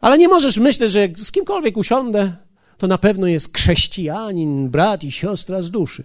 [0.00, 2.32] Ale nie możesz myśleć, że z kimkolwiek usiądę,
[2.78, 6.04] to na pewno jest chrześcijanin, brat i siostra z duszy.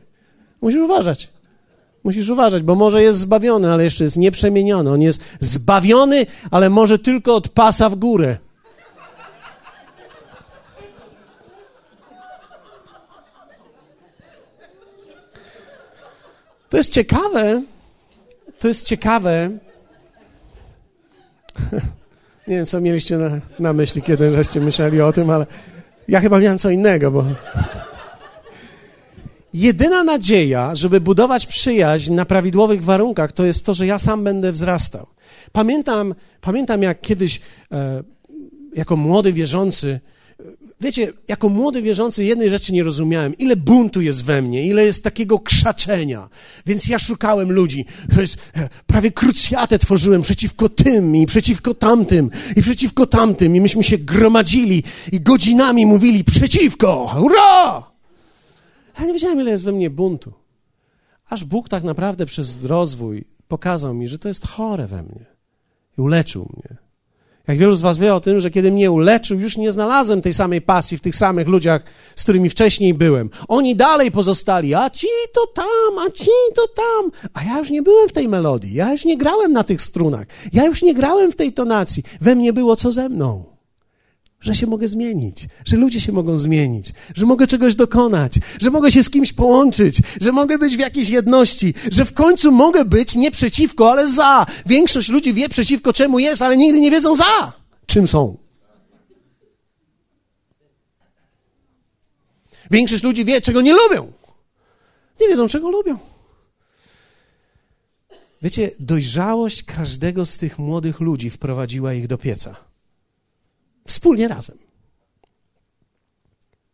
[0.62, 1.39] Musisz uważać.
[2.04, 4.92] Musisz uważać, bo może jest zbawiony, ale jeszcze jest nieprzemieniony.
[4.92, 8.38] On jest zbawiony, ale może tylko od pasa w górę.
[16.70, 17.62] To jest ciekawe.
[18.60, 19.50] To jest ciekawe.
[22.48, 25.46] Nie wiem, co mieliście na, na myśli, kiedy żeście myśleli o tym, ale
[26.08, 27.26] ja chyba miałem co innego, bo.
[29.54, 34.52] Jedyna nadzieja, żeby budować przyjaźń na prawidłowych warunkach, to jest to, że ja sam będę
[34.52, 35.08] wzrastał.
[35.52, 37.42] Pamiętam, pamiętam jak kiedyś,
[37.72, 38.04] e,
[38.76, 40.00] jako młody wierzący,
[40.82, 43.38] wiecie, jako młody wierzący jednej rzeczy nie rozumiałem.
[43.38, 46.30] Ile buntu jest we mnie, ile jest takiego krzaczenia.
[46.66, 47.86] Więc ja szukałem ludzi.
[48.16, 53.56] To jest, e, prawie krucjatę tworzyłem przeciwko tym i przeciwko tamtym i przeciwko tamtym.
[53.56, 57.89] I myśmy się gromadzili i godzinami mówili przeciwko, hurra!
[59.00, 60.34] Ja nie wiedziałem, ile jest we mnie buntu.
[61.30, 65.26] Aż Bóg tak naprawdę przez rozwój pokazał mi, że to jest chore we mnie.
[65.98, 66.78] I uleczył mnie.
[67.48, 70.34] Jak wielu z Was wie o tym, że kiedy mnie uleczył, już nie znalazłem tej
[70.34, 71.84] samej pasji w tych samych ludziach,
[72.16, 73.30] z którymi wcześniej byłem.
[73.48, 77.12] Oni dalej pozostali, a ci to tam, a ci to tam.
[77.34, 80.28] A ja już nie byłem w tej melodii, ja już nie grałem na tych strunach,
[80.54, 82.04] ja już nie grałem w tej tonacji.
[82.22, 83.59] We mnie było co ze mną
[84.42, 88.92] że się mogę zmienić, że ludzie się mogą zmienić, że mogę czegoś dokonać, że mogę
[88.92, 93.16] się z kimś połączyć, że mogę być w jakiejś jedności, że w końcu mogę być
[93.16, 94.46] nie przeciwko, ale za.
[94.66, 97.54] Większość ludzi wie przeciwko czemu jest, ale nigdy nie wiedzą za
[97.86, 98.38] czym są.
[102.72, 104.12] Większość ludzi wie, czego nie lubią.
[105.22, 105.98] Nie wiedzą, czego lubią.
[108.42, 112.69] Wiecie, dojrzałość każdego z tych młodych ludzi wprowadziła ich do pieca.
[113.90, 114.58] Wspólnie razem.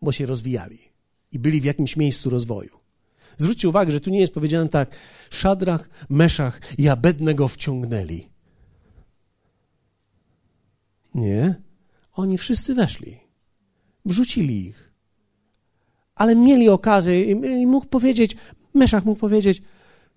[0.01, 0.79] Bo się rozwijali
[1.31, 2.79] i byli w jakimś miejscu rozwoju.
[3.37, 4.95] Zwróćcie uwagę, że tu nie jest powiedziane tak,
[5.29, 8.29] Szadrach, Meszach i Abednego wciągnęli.
[11.13, 11.55] Nie.
[12.13, 13.19] Oni wszyscy weszli.
[14.05, 14.91] Wrzucili ich.
[16.15, 17.23] Ale mieli okazję
[17.61, 18.37] i mógł powiedzieć,
[18.73, 19.63] Meszach mógł powiedzieć,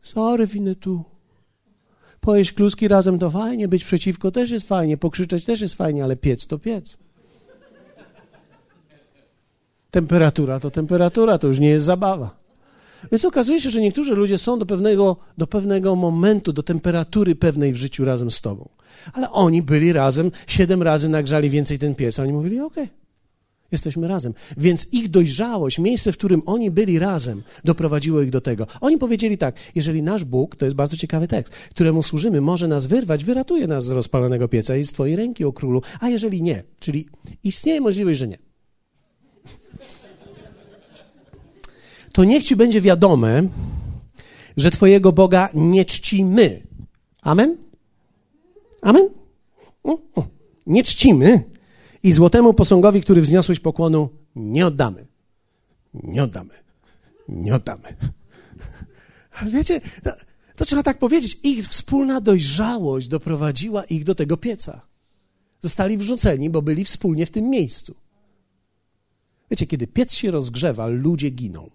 [0.00, 1.04] sorry, winę tu.
[2.20, 6.16] Pojeść kluski razem to fajnie, być przeciwko też jest fajnie, pokrzyczeć też jest fajnie, ale
[6.16, 6.98] piec to piec.
[9.90, 12.38] Temperatura to temperatura, to już nie jest zabawa.
[13.12, 17.72] Więc okazuje się, że niektórzy ludzie są do pewnego, do pewnego momentu, do temperatury pewnej
[17.72, 18.68] w życiu razem z tobą.
[19.12, 22.84] Ale oni byli razem, siedem razy nagrzali więcej ten piec, a oni mówili, okej.
[22.84, 22.97] Okay.
[23.72, 24.34] Jesteśmy razem.
[24.56, 28.66] Więc ich dojrzałość, miejsce, w którym oni byli razem, doprowadziło ich do tego.
[28.80, 32.86] Oni powiedzieli tak: jeżeli nasz Bóg, to jest bardzo ciekawy tekst, któremu służymy, może nas
[32.86, 36.62] wyrwać, wyratuje nas z rozpalonego pieca i z Twojej ręki, o królu, a jeżeli nie,
[36.80, 37.06] czyli
[37.44, 38.38] istnieje możliwość, że nie.
[42.12, 43.48] To niech Ci będzie wiadome,
[44.56, 46.62] że Twojego Boga nie czcimy.
[47.22, 47.56] Amen?
[48.82, 49.08] Amen?
[50.66, 51.44] Nie czcimy
[52.02, 55.06] i złotemu posągowi, który wzniosłeś pokłonu, nie oddamy.
[55.94, 56.54] Nie oddamy.
[57.28, 57.96] Nie oddamy.
[59.52, 60.10] Wiecie, to,
[60.56, 61.38] to trzeba tak powiedzieć.
[61.42, 64.80] Ich wspólna dojrzałość doprowadziła ich do tego pieca.
[65.60, 67.94] Zostali wrzuceni, bo byli wspólnie w tym miejscu.
[69.50, 71.70] Wiecie, kiedy piec się rozgrzewa, ludzie giną.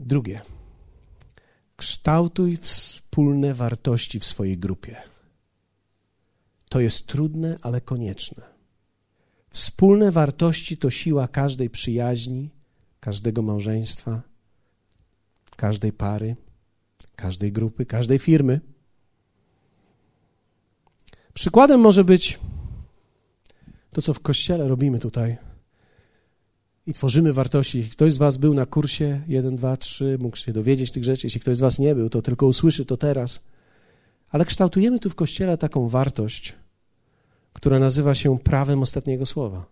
[0.00, 0.40] Drugie.
[1.76, 5.11] Kształtuj wspólne wartości w swojej grupie.
[6.72, 8.42] To jest trudne, ale konieczne.
[9.50, 12.50] Wspólne wartości to siła każdej przyjaźni,
[13.00, 14.22] każdego małżeństwa,
[15.56, 16.36] każdej pary,
[17.16, 18.60] każdej grupy, każdej firmy.
[21.34, 22.38] Przykładem może być
[23.90, 25.36] to, co w kościele robimy tutaj.
[26.86, 27.78] I tworzymy wartości.
[27.78, 31.26] Jeśli ktoś z Was był na kursie 1, 2, 3, mógł się dowiedzieć tych rzeczy.
[31.26, 33.52] Jeśli ktoś z Was nie był, to tylko usłyszy to teraz.
[34.32, 36.54] Ale kształtujemy tu w kościele taką wartość,
[37.52, 39.66] która nazywa się prawem ostatniego słowa.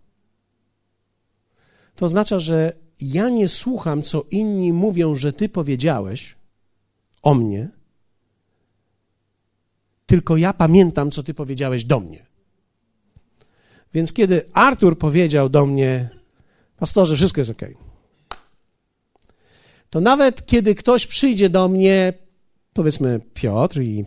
[1.95, 6.35] To oznacza, że ja nie słucham, co inni mówią, że ty powiedziałeś
[7.23, 7.69] o mnie,
[10.07, 12.27] tylko ja pamiętam, co ty powiedziałeś do mnie.
[13.95, 16.11] Więc kiedy Artur powiedział do mnie,
[16.77, 17.63] pastorze, wszystko jest ok,
[19.91, 22.13] to nawet kiedy ktoś przyjdzie do mnie,
[22.73, 24.05] powiedzmy Piotr, i,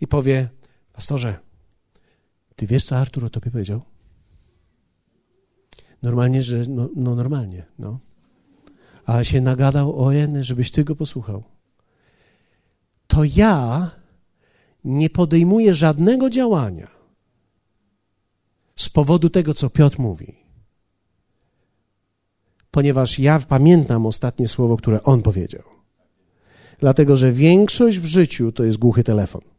[0.00, 0.48] i powie,
[0.92, 1.38] pastorze,
[2.56, 3.82] ty wiesz, co Artur o tobie powiedział?
[6.02, 7.98] Normalnie, że no, no normalnie, no.
[9.04, 11.42] Ale się nagadał o jeny, żebyś ty go posłuchał.
[13.06, 13.90] To ja
[14.84, 16.88] nie podejmuje żadnego działania
[18.76, 20.34] z powodu tego, co Piotr mówi.
[22.70, 25.62] Ponieważ ja pamiętam ostatnie słowo, które on powiedział.
[26.78, 29.49] Dlatego, że większość w życiu to jest głuchy telefon.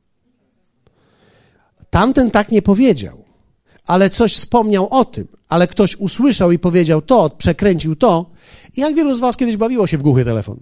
[1.91, 3.23] Tamten tak nie powiedział,
[3.85, 8.25] ale coś wspomniał o tym, ale ktoś usłyszał i powiedział to, przekręcił to.
[8.77, 10.59] I jak wielu z Was kiedyś bawiło się w głuchy telefon?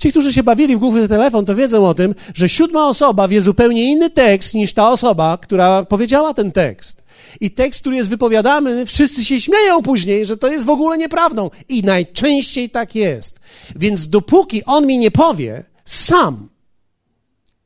[0.00, 3.42] Ci, którzy się bawili w głuchy telefon, to wiedzą o tym, że siódma osoba wie
[3.42, 7.04] zupełnie inny tekst niż ta osoba, która powiedziała ten tekst.
[7.40, 11.50] I tekst, który jest wypowiadany, wszyscy się śmieją później, że to jest w ogóle nieprawdą.
[11.68, 13.40] I najczęściej tak jest.
[13.76, 16.48] Więc dopóki on mi nie powie sam,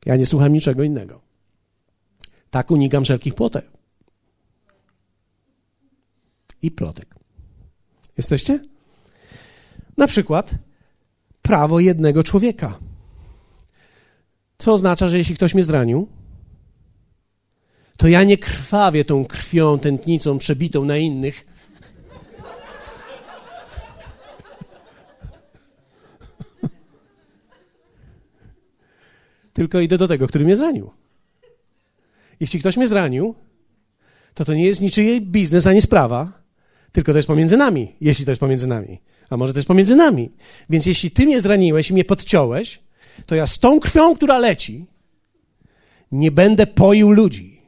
[0.05, 1.24] ja nie słucham niczego innego.
[2.55, 3.65] Tak unikam wszelkich płotek.
[6.61, 7.15] I plotek.
[8.17, 8.59] Jesteście?
[9.97, 10.55] Na przykład
[11.41, 12.79] prawo jednego człowieka.
[14.57, 16.07] Co oznacza, że jeśli ktoś mnie zranił,
[17.97, 21.45] to ja nie krwawię tą krwią, tętnicą przebitą na innych.
[29.53, 31.04] Tylko idę do tego, który mnie zranił.
[32.39, 33.35] Jeśli ktoś mnie zranił,
[34.33, 36.31] to to nie jest niczyjej biznes ani sprawa,
[36.91, 38.99] tylko to jest pomiędzy nami, jeśli to jest pomiędzy nami.
[39.29, 40.31] A może to jest pomiędzy nami.
[40.69, 42.79] Więc jeśli ty mnie zraniłeś i mnie podciąłeś,
[43.25, 44.85] to ja z tą krwią, która leci,
[46.11, 47.61] nie będę poił ludzi.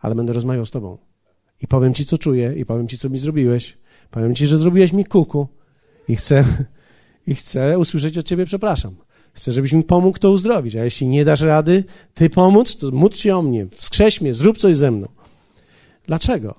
[0.00, 0.98] Ale będę rozmawiał z tobą.
[1.62, 3.78] I powiem ci, co czuję, i powiem ci, co mi zrobiłeś.
[4.10, 5.48] Powiem ci, że zrobiłeś mi kuku.
[6.08, 6.44] I chcę,
[7.26, 8.96] i chcę usłyszeć od ciebie przepraszam.
[9.36, 10.76] Chcę, żebyś mi pomógł to uzdrowić.
[10.76, 11.84] A jeśli nie dasz rady,
[12.14, 15.08] ty pomóc, to módl się o mnie, wskrześ mnie, zrób coś ze mną.
[16.06, 16.54] Dlaczego?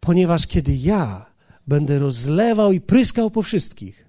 [0.00, 1.26] Ponieważ kiedy ja
[1.66, 4.06] będę rozlewał i pryskał po wszystkich,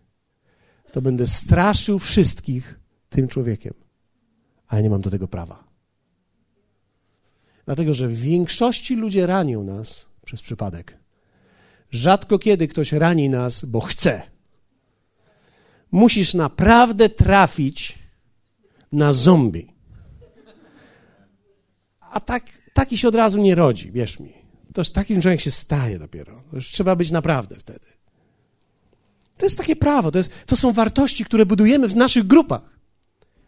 [0.92, 3.74] to będę straszył wszystkich tym człowiekiem.
[4.68, 5.64] A ja nie mam do tego prawa.
[7.66, 10.98] Dlatego, że w większości ludzie ranią nas przez przypadek.
[11.92, 14.31] Rzadko kiedy ktoś rani nas, bo chce.
[15.92, 18.00] Musisz naprawdę trafić
[18.92, 19.74] na zombie.
[22.12, 24.34] A tak, taki się od razu nie rodzi, wierz mi.
[24.74, 26.44] To już takim człowiek się staje dopiero.
[26.50, 27.86] To już trzeba być naprawdę wtedy.
[29.38, 32.62] To jest takie prawo, to, jest, to są wartości, które budujemy w naszych grupach.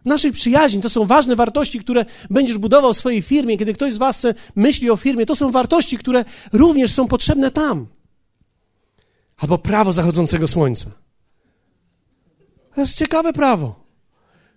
[0.02, 3.58] W naszej przyjaźni to są ważne wartości, które będziesz budował w swojej firmie.
[3.58, 4.26] Kiedy ktoś z Was
[4.56, 7.88] myśli o firmie, to są wartości, które również są potrzebne tam.
[9.38, 11.03] Albo prawo zachodzącego słońca.
[12.76, 13.84] To jest ciekawe prawo,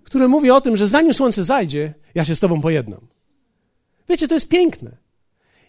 [0.05, 3.01] które mówi o tym, że zanim słońce zajdzie, ja się z Tobą pojednam.
[4.09, 4.97] Wiecie, to jest piękne.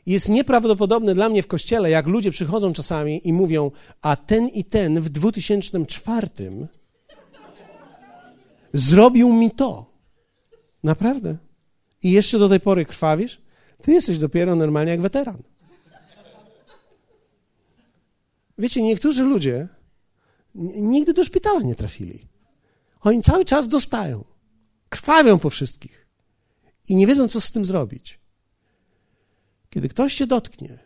[0.06, 3.72] Jest nieprawdopodobne dla mnie w kościele, jak ludzie przychodzą czasami i mówią,
[4.02, 6.28] a ten i ten w 2004
[8.74, 9.86] zrobił mi to.
[10.84, 11.38] Naprawdę.
[12.04, 13.42] I jeszcze do tej pory krwawisz?
[13.82, 15.44] Ty jesteś dopiero normalnie jak weteran.
[18.58, 19.68] Wiecie, niektórzy ludzie
[20.82, 22.28] nigdy do szpitala nie trafili.
[23.02, 24.24] Oni cały czas dostają.
[24.90, 26.08] Krwawią po wszystkich.
[26.90, 28.20] I nie wiedzą, co z tym zrobić.
[29.70, 30.80] Kiedy ktoś cię dotknie,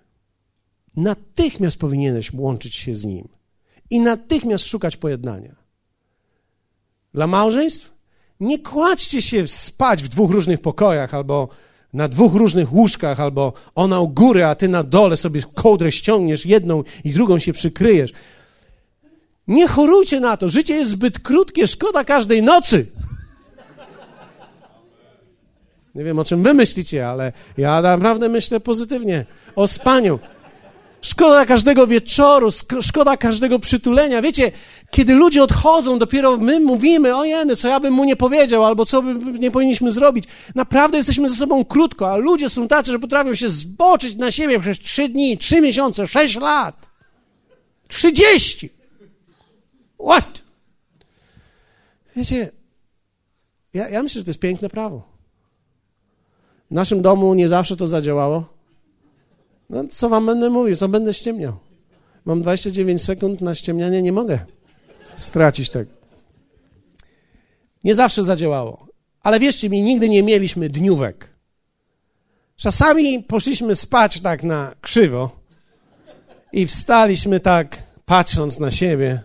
[0.95, 3.27] natychmiast powinieneś łączyć się z nim
[3.89, 5.55] i natychmiast szukać pojednania.
[7.13, 7.93] Dla małżeństw
[8.39, 11.49] nie kładźcie się spać w dwóch różnych pokojach albo
[11.93, 16.45] na dwóch różnych łóżkach, albo ona u góry, a ty na dole sobie kołdrę ściągniesz,
[16.45, 18.13] jedną i drugą się przykryjesz.
[19.47, 20.49] Nie chorujcie na to.
[20.49, 22.87] Życie jest zbyt krótkie, szkoda każdej nocy.
[25.95, 29.25] Nie wiem, o czym wy myślicie, ale ja naprawdę myślę pozytywnie
[29.55, 30.19] o spaniu.
[31.01, 32.49] Szkoda każdego wieczoru,
[32.81, 34.21] szkoda każdego przytulenia.
[34.21, 34.51] Wiecie,
[34.91, 38.85] kiedy ludzie odchodzą, dopiero my mówimy, o jeny, co ja bym mu nie powiedział, albo
[38.85, 40.25] co by nie powinniśmy zrobić.
[40.55, 44.59] Naprawdę jesteśmy ze sobą krótko, a ludzie są tacy, że potrafią się zboczyć na siebie
[44.59, 46.89] przez trzy dni, trzy miesiące, sześć lat.
[47.87, 48.80] Trzydzieści.
[50.05, 50.43] What?
[52.15, 52.51] Wiecie,
[53.73, 55.11] ja, ja myślę, że to jest piękne prawo.
[56.71, 58.45] W naszym domu nie zawsze to zadziałało.
[59.69, 61.57] No, co wam będę mówił, co będę ściemniał?
[62.25, 64.39] Mam 29 sekund na ściemnianie, nie mogę
[65.15, 65.91] stracić tego.
[67.83, 68.87] Nie zawsze zadziałało.
[69.23, 71.29] Ale wierzcie mi, nigdy nie mieliśmy dniówek.
[72.55, 75.39] Czasami poszliśmy spać tak na krzywo
[76.53, 79.21] i wstaliśmy tak, patrząc na siebie.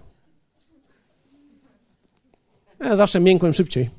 [2.81, 3.91] Ja zawsze miękłem szybciej.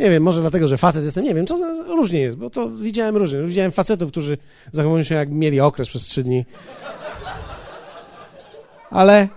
[0.00, 3.16] Nie wiem, może dlatego, że facet jestem, nie wiem, co różnie jest, bo to widziałem
[3.16, 3.42] różnie.
[3.42, 4.38] Widziałem facetów, którzy
[4.72, 6.44] zachowują się jak mieli okres przez trzy dni.
[8.90, 9.28] Ale,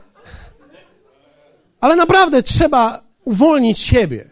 [1.80, 4.30] ale naprawdę trzeba uwolnić siebie.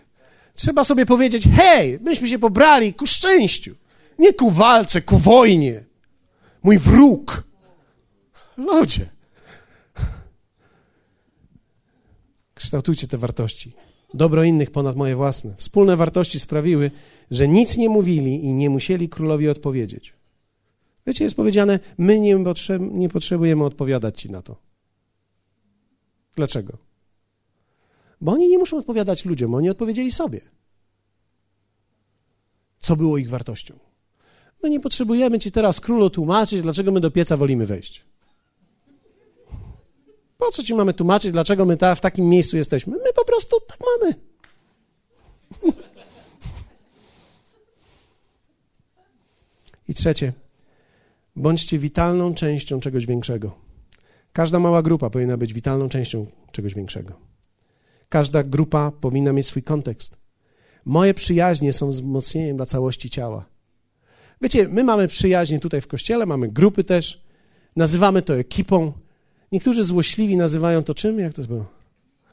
[0.54, 3.76] Trzeba sobie powiedzieć: hej, myśmy się pobrali ku szczęściu,
[4.20, 5.84] nie ku walce, ku wojnie.
[6.64, 7.44] Mój wróg.
[8.58, 9.10] Ludzie.
[12.54, 13.74] Kształtujcie te wartości.
[14.16, 15.56] Dobro innych ponad moje własne.
[15.58, 16.92] Wspólne wartości sprawiły,
[17.32, 20.14] że nic nie mówili i nie musieli królowi odpowiedzieć.
[21.08, 24.56] Wiecie, jest powiedziane, my nie, potrzeb, nie potrzebujemy odpowiadać ci na to.
[26.36, 26.78] Dlaczego?
[28.22, 30.42] Bo oni nie muszą odpowiadać ludziom, oni odpowiedzieli sobie.
[32.80, 33.80] Co było ich wartością?
[34.64, 38.06] My nie potrzebujemy ci teraz, królu, tłumaczyć, dlaczego my do pieca wolimy wejść.
[40.38, 42.98] Po co ci mamy tłumaczyć, dlaczego my ta, w takim miejscu jesteśmy?
[42.98, 44.14] My po prostu tak mamy.
[49.88, 50.34] I trzecie,
[51.36, 53.56] bądźcie witalną częścią czegoś większego.
[54.34, 57.14] Każda mała grupa powinna być witalną częścią czegoś większego.
[58.10, 60.18] Każda grupa powinna mieć swój kontekst.
[60.86, 63.46] Moje przyjaźnie są wzmocnieniem dla całości ciała.
[64.42, 67.24] Wiecie, my mamy przyjaźnie tutaj w kościele, mamy grupy też,
[67.76, 68.94] nazywamy to ekipą.
[69.52, 71.20] Niektórzy złośliwi nazywają to czym?
[71.20, 71.66] Jak to było?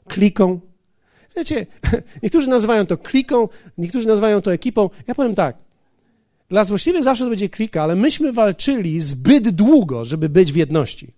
[0.07, 0.59] Kliką.
[1.35, 1.65] Wiecie,
[2.23, 4.89] niektórzy nazywają to kliką, niektórzy nazywają to ekipą.
[5.07, 5.57] Ja powiem tak,
[6.49, 11.13] dla złośliwych zawsze to będzie klika, ale myśmy walczyli zbyt długo, żeby być w jedności.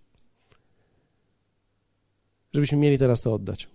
[2.53, 3.67] Żebyśmy mieli teraz to oddać.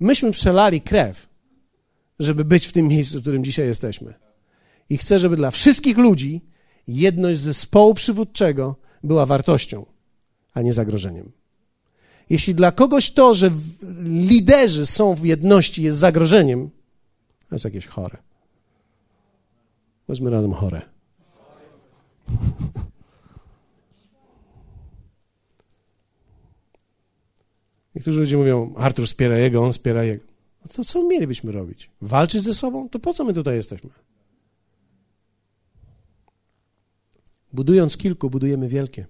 [0.00, 1.28] Myśmy przelali krew,
[2.18, 4.14] żeby być w tym miejscu, w którym dzisiaj jesteśmy.
[4.90, 6.40] I chcę, żeby dla wszystkich ludzi
[6.88, 9.86] jedność zespołu przywódczego była wartością,
[10.54, 11.32] a nie zagrożeniem.
[12.30, 13.50] Jeśli dla kogoś to, że
[14.02, 16.70] liderzy są w jedności, jest zagrożeniem,
[17.48, 18.16] to jest jakieś chore.
[20.08, 20.82] Weźmy razem chore.
[27.94, 30.24] Niektórzy ludzie mówią, Artur wspiera jego, on wspiera jego.
[30.62, 31.90] No to co mielibyśmy robić?
[32.00, 32.88] Walczyć ze sobą?
[32.88, 33.90] To po co my tutaj jesteśmy?
[37.52, 39.06] Budując kilku, budujemy wielkie.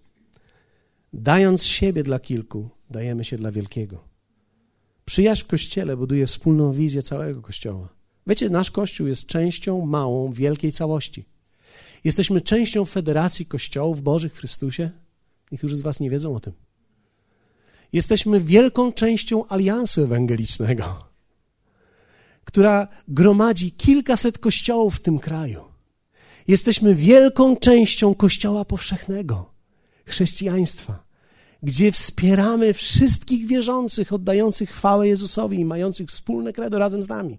[1.12, 4.04] Dając siebie dla kilku, dajemy się dla wielkiego.
[5.04, 7.88] Przyjaźń w kościele buduje wspólną wizję całego kościoła.
[8.26, 11.24] Wiecie, nasz kościół jest częścią małą, wielkiej całości.
[12.04, 14.90] Jesteśmy częścią Federacji Kościołów Bożych w Chrystusie.
[15.52, 16.52] Niektórzy z Was nie wiedzą o tym.
[17.92, 21.04] Jesteśmy wielką częścią aliansu ewangelicznego,
[22.44, 25.64] która gromadzi kilkaset kościołów w tym kraju.
[26.48, 29.52] Jesteśmy wielką częścią Kościoła powszechnego,
[30.10, 31.04] chrześcijaństwa,
[31.62, 37.38] gdzie wspieramy wszystkich wierzących, oddających chwałę Jezusowi i mających wspólne kredo razem z nami.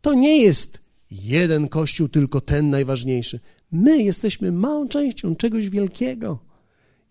[0.00, 0.78] To nie jest
[1.10, 3.40] jeden Kościół, tylko ten najważniejszy.
[3.72, 6.38] My jesteśmy małą częścią czegoś wielkiego.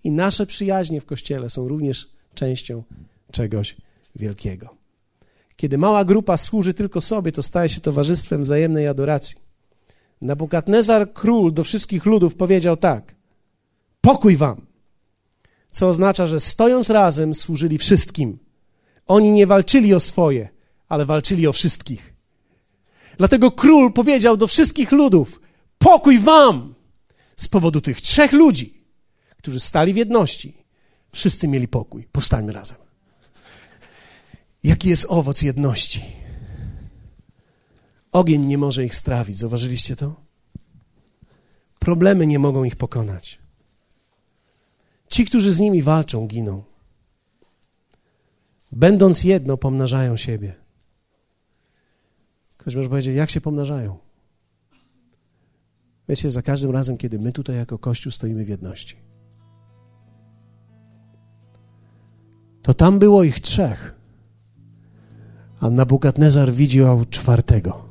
[0.03, 2.84] I nasze przyjaźnie w Kościele są również częścią
[3.32, 3.76] czegoś
[4.15, 4.69] wielkiego.
[5.55, 9.36] Kiedy mała grupa służy tylko sobie, to staje się towarzystwem wzajemnej adoracji.
[10.21, 13.15] Nabukadnezar, król do wszystkich ludów, powiedział tak:
[14.03, 14.65] Pokój wam!
[15.71, 18.39] Co oznacza, że stojąc razem służyli wszystkim.
[19.07, 20.49] Oni nie walczyli o swoje,
[20.89, 22.13] ale walczyli o wszystkich.
[23.17, 25.41] Dlatego król powiedział do wszystkich ludów:
[25.77, 26.75] Pokój wam!
[27.37, 28.83] Z powodu tych trzech ludzi,
[29.37, 30.53] którzy stali w jedności,
[31.11, 32.07] wszyscy mieli pokój.
[32.11, 32.77] Powstańmy razem.
[34.63, 36.03] Jaki jest owoc jedności?
[38.11, 39.37] Ogień nie może ich strawić.
[39.37, 40.15] Zauważyliście to?
[41.79, 43.42] Problemy nie mogą ich pokonać.
[45.14, 46.64] Ci, którzy z nimi walczą, giną.
[48.72, 50.55] Będąc jedno, pomnażają siebie.
[52.57, 53.97] Ktoś może powiedzieć, jak się pomnażają?
[56.09, 58.95] Wiecie, za każdym razem, kiedy my tutaj jako Kościół stoimy w jedności,
[62.61, 63.95] to tam było ich trzech,
[65.59, 67.86] a Nabukadnezar widział czwartego,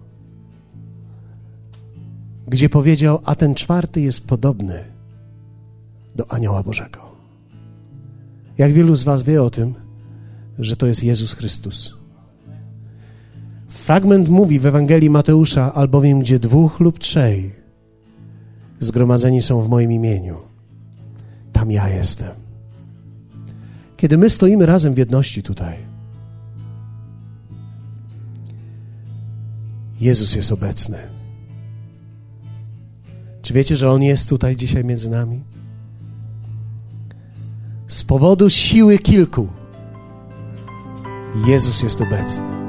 [2.47, 4.85] gdzie powiedział, a ten czwarty jest podobny
[6.17, 7.12] do anioła Bożego.
[8.63, 9.75] Jak wielu z Was wie o tym,
[10.59, 11.97] że to jest Jezus Chrystus?
[13.69, 17.55] Fragment mówi w Ewangelii Mateusza, albowiem gdzie dwóch lub trzej
[18.81, 20.37] zgromadzeni są w moim imieniu,
[21.53, 22.31] tam ja jestem.
[23.97, 25.77] Kiedy my stoimy razem w jedności tutaj,
[30.01, 30.99] Jezus jest obecny.
[33.43, 35.52] Czy wiecie, że On jest tutaj dzisiaj między nami?
[37.93, 39.49] Z powodu siły kilku
[41.47, 42.62] Jezus jest obecny.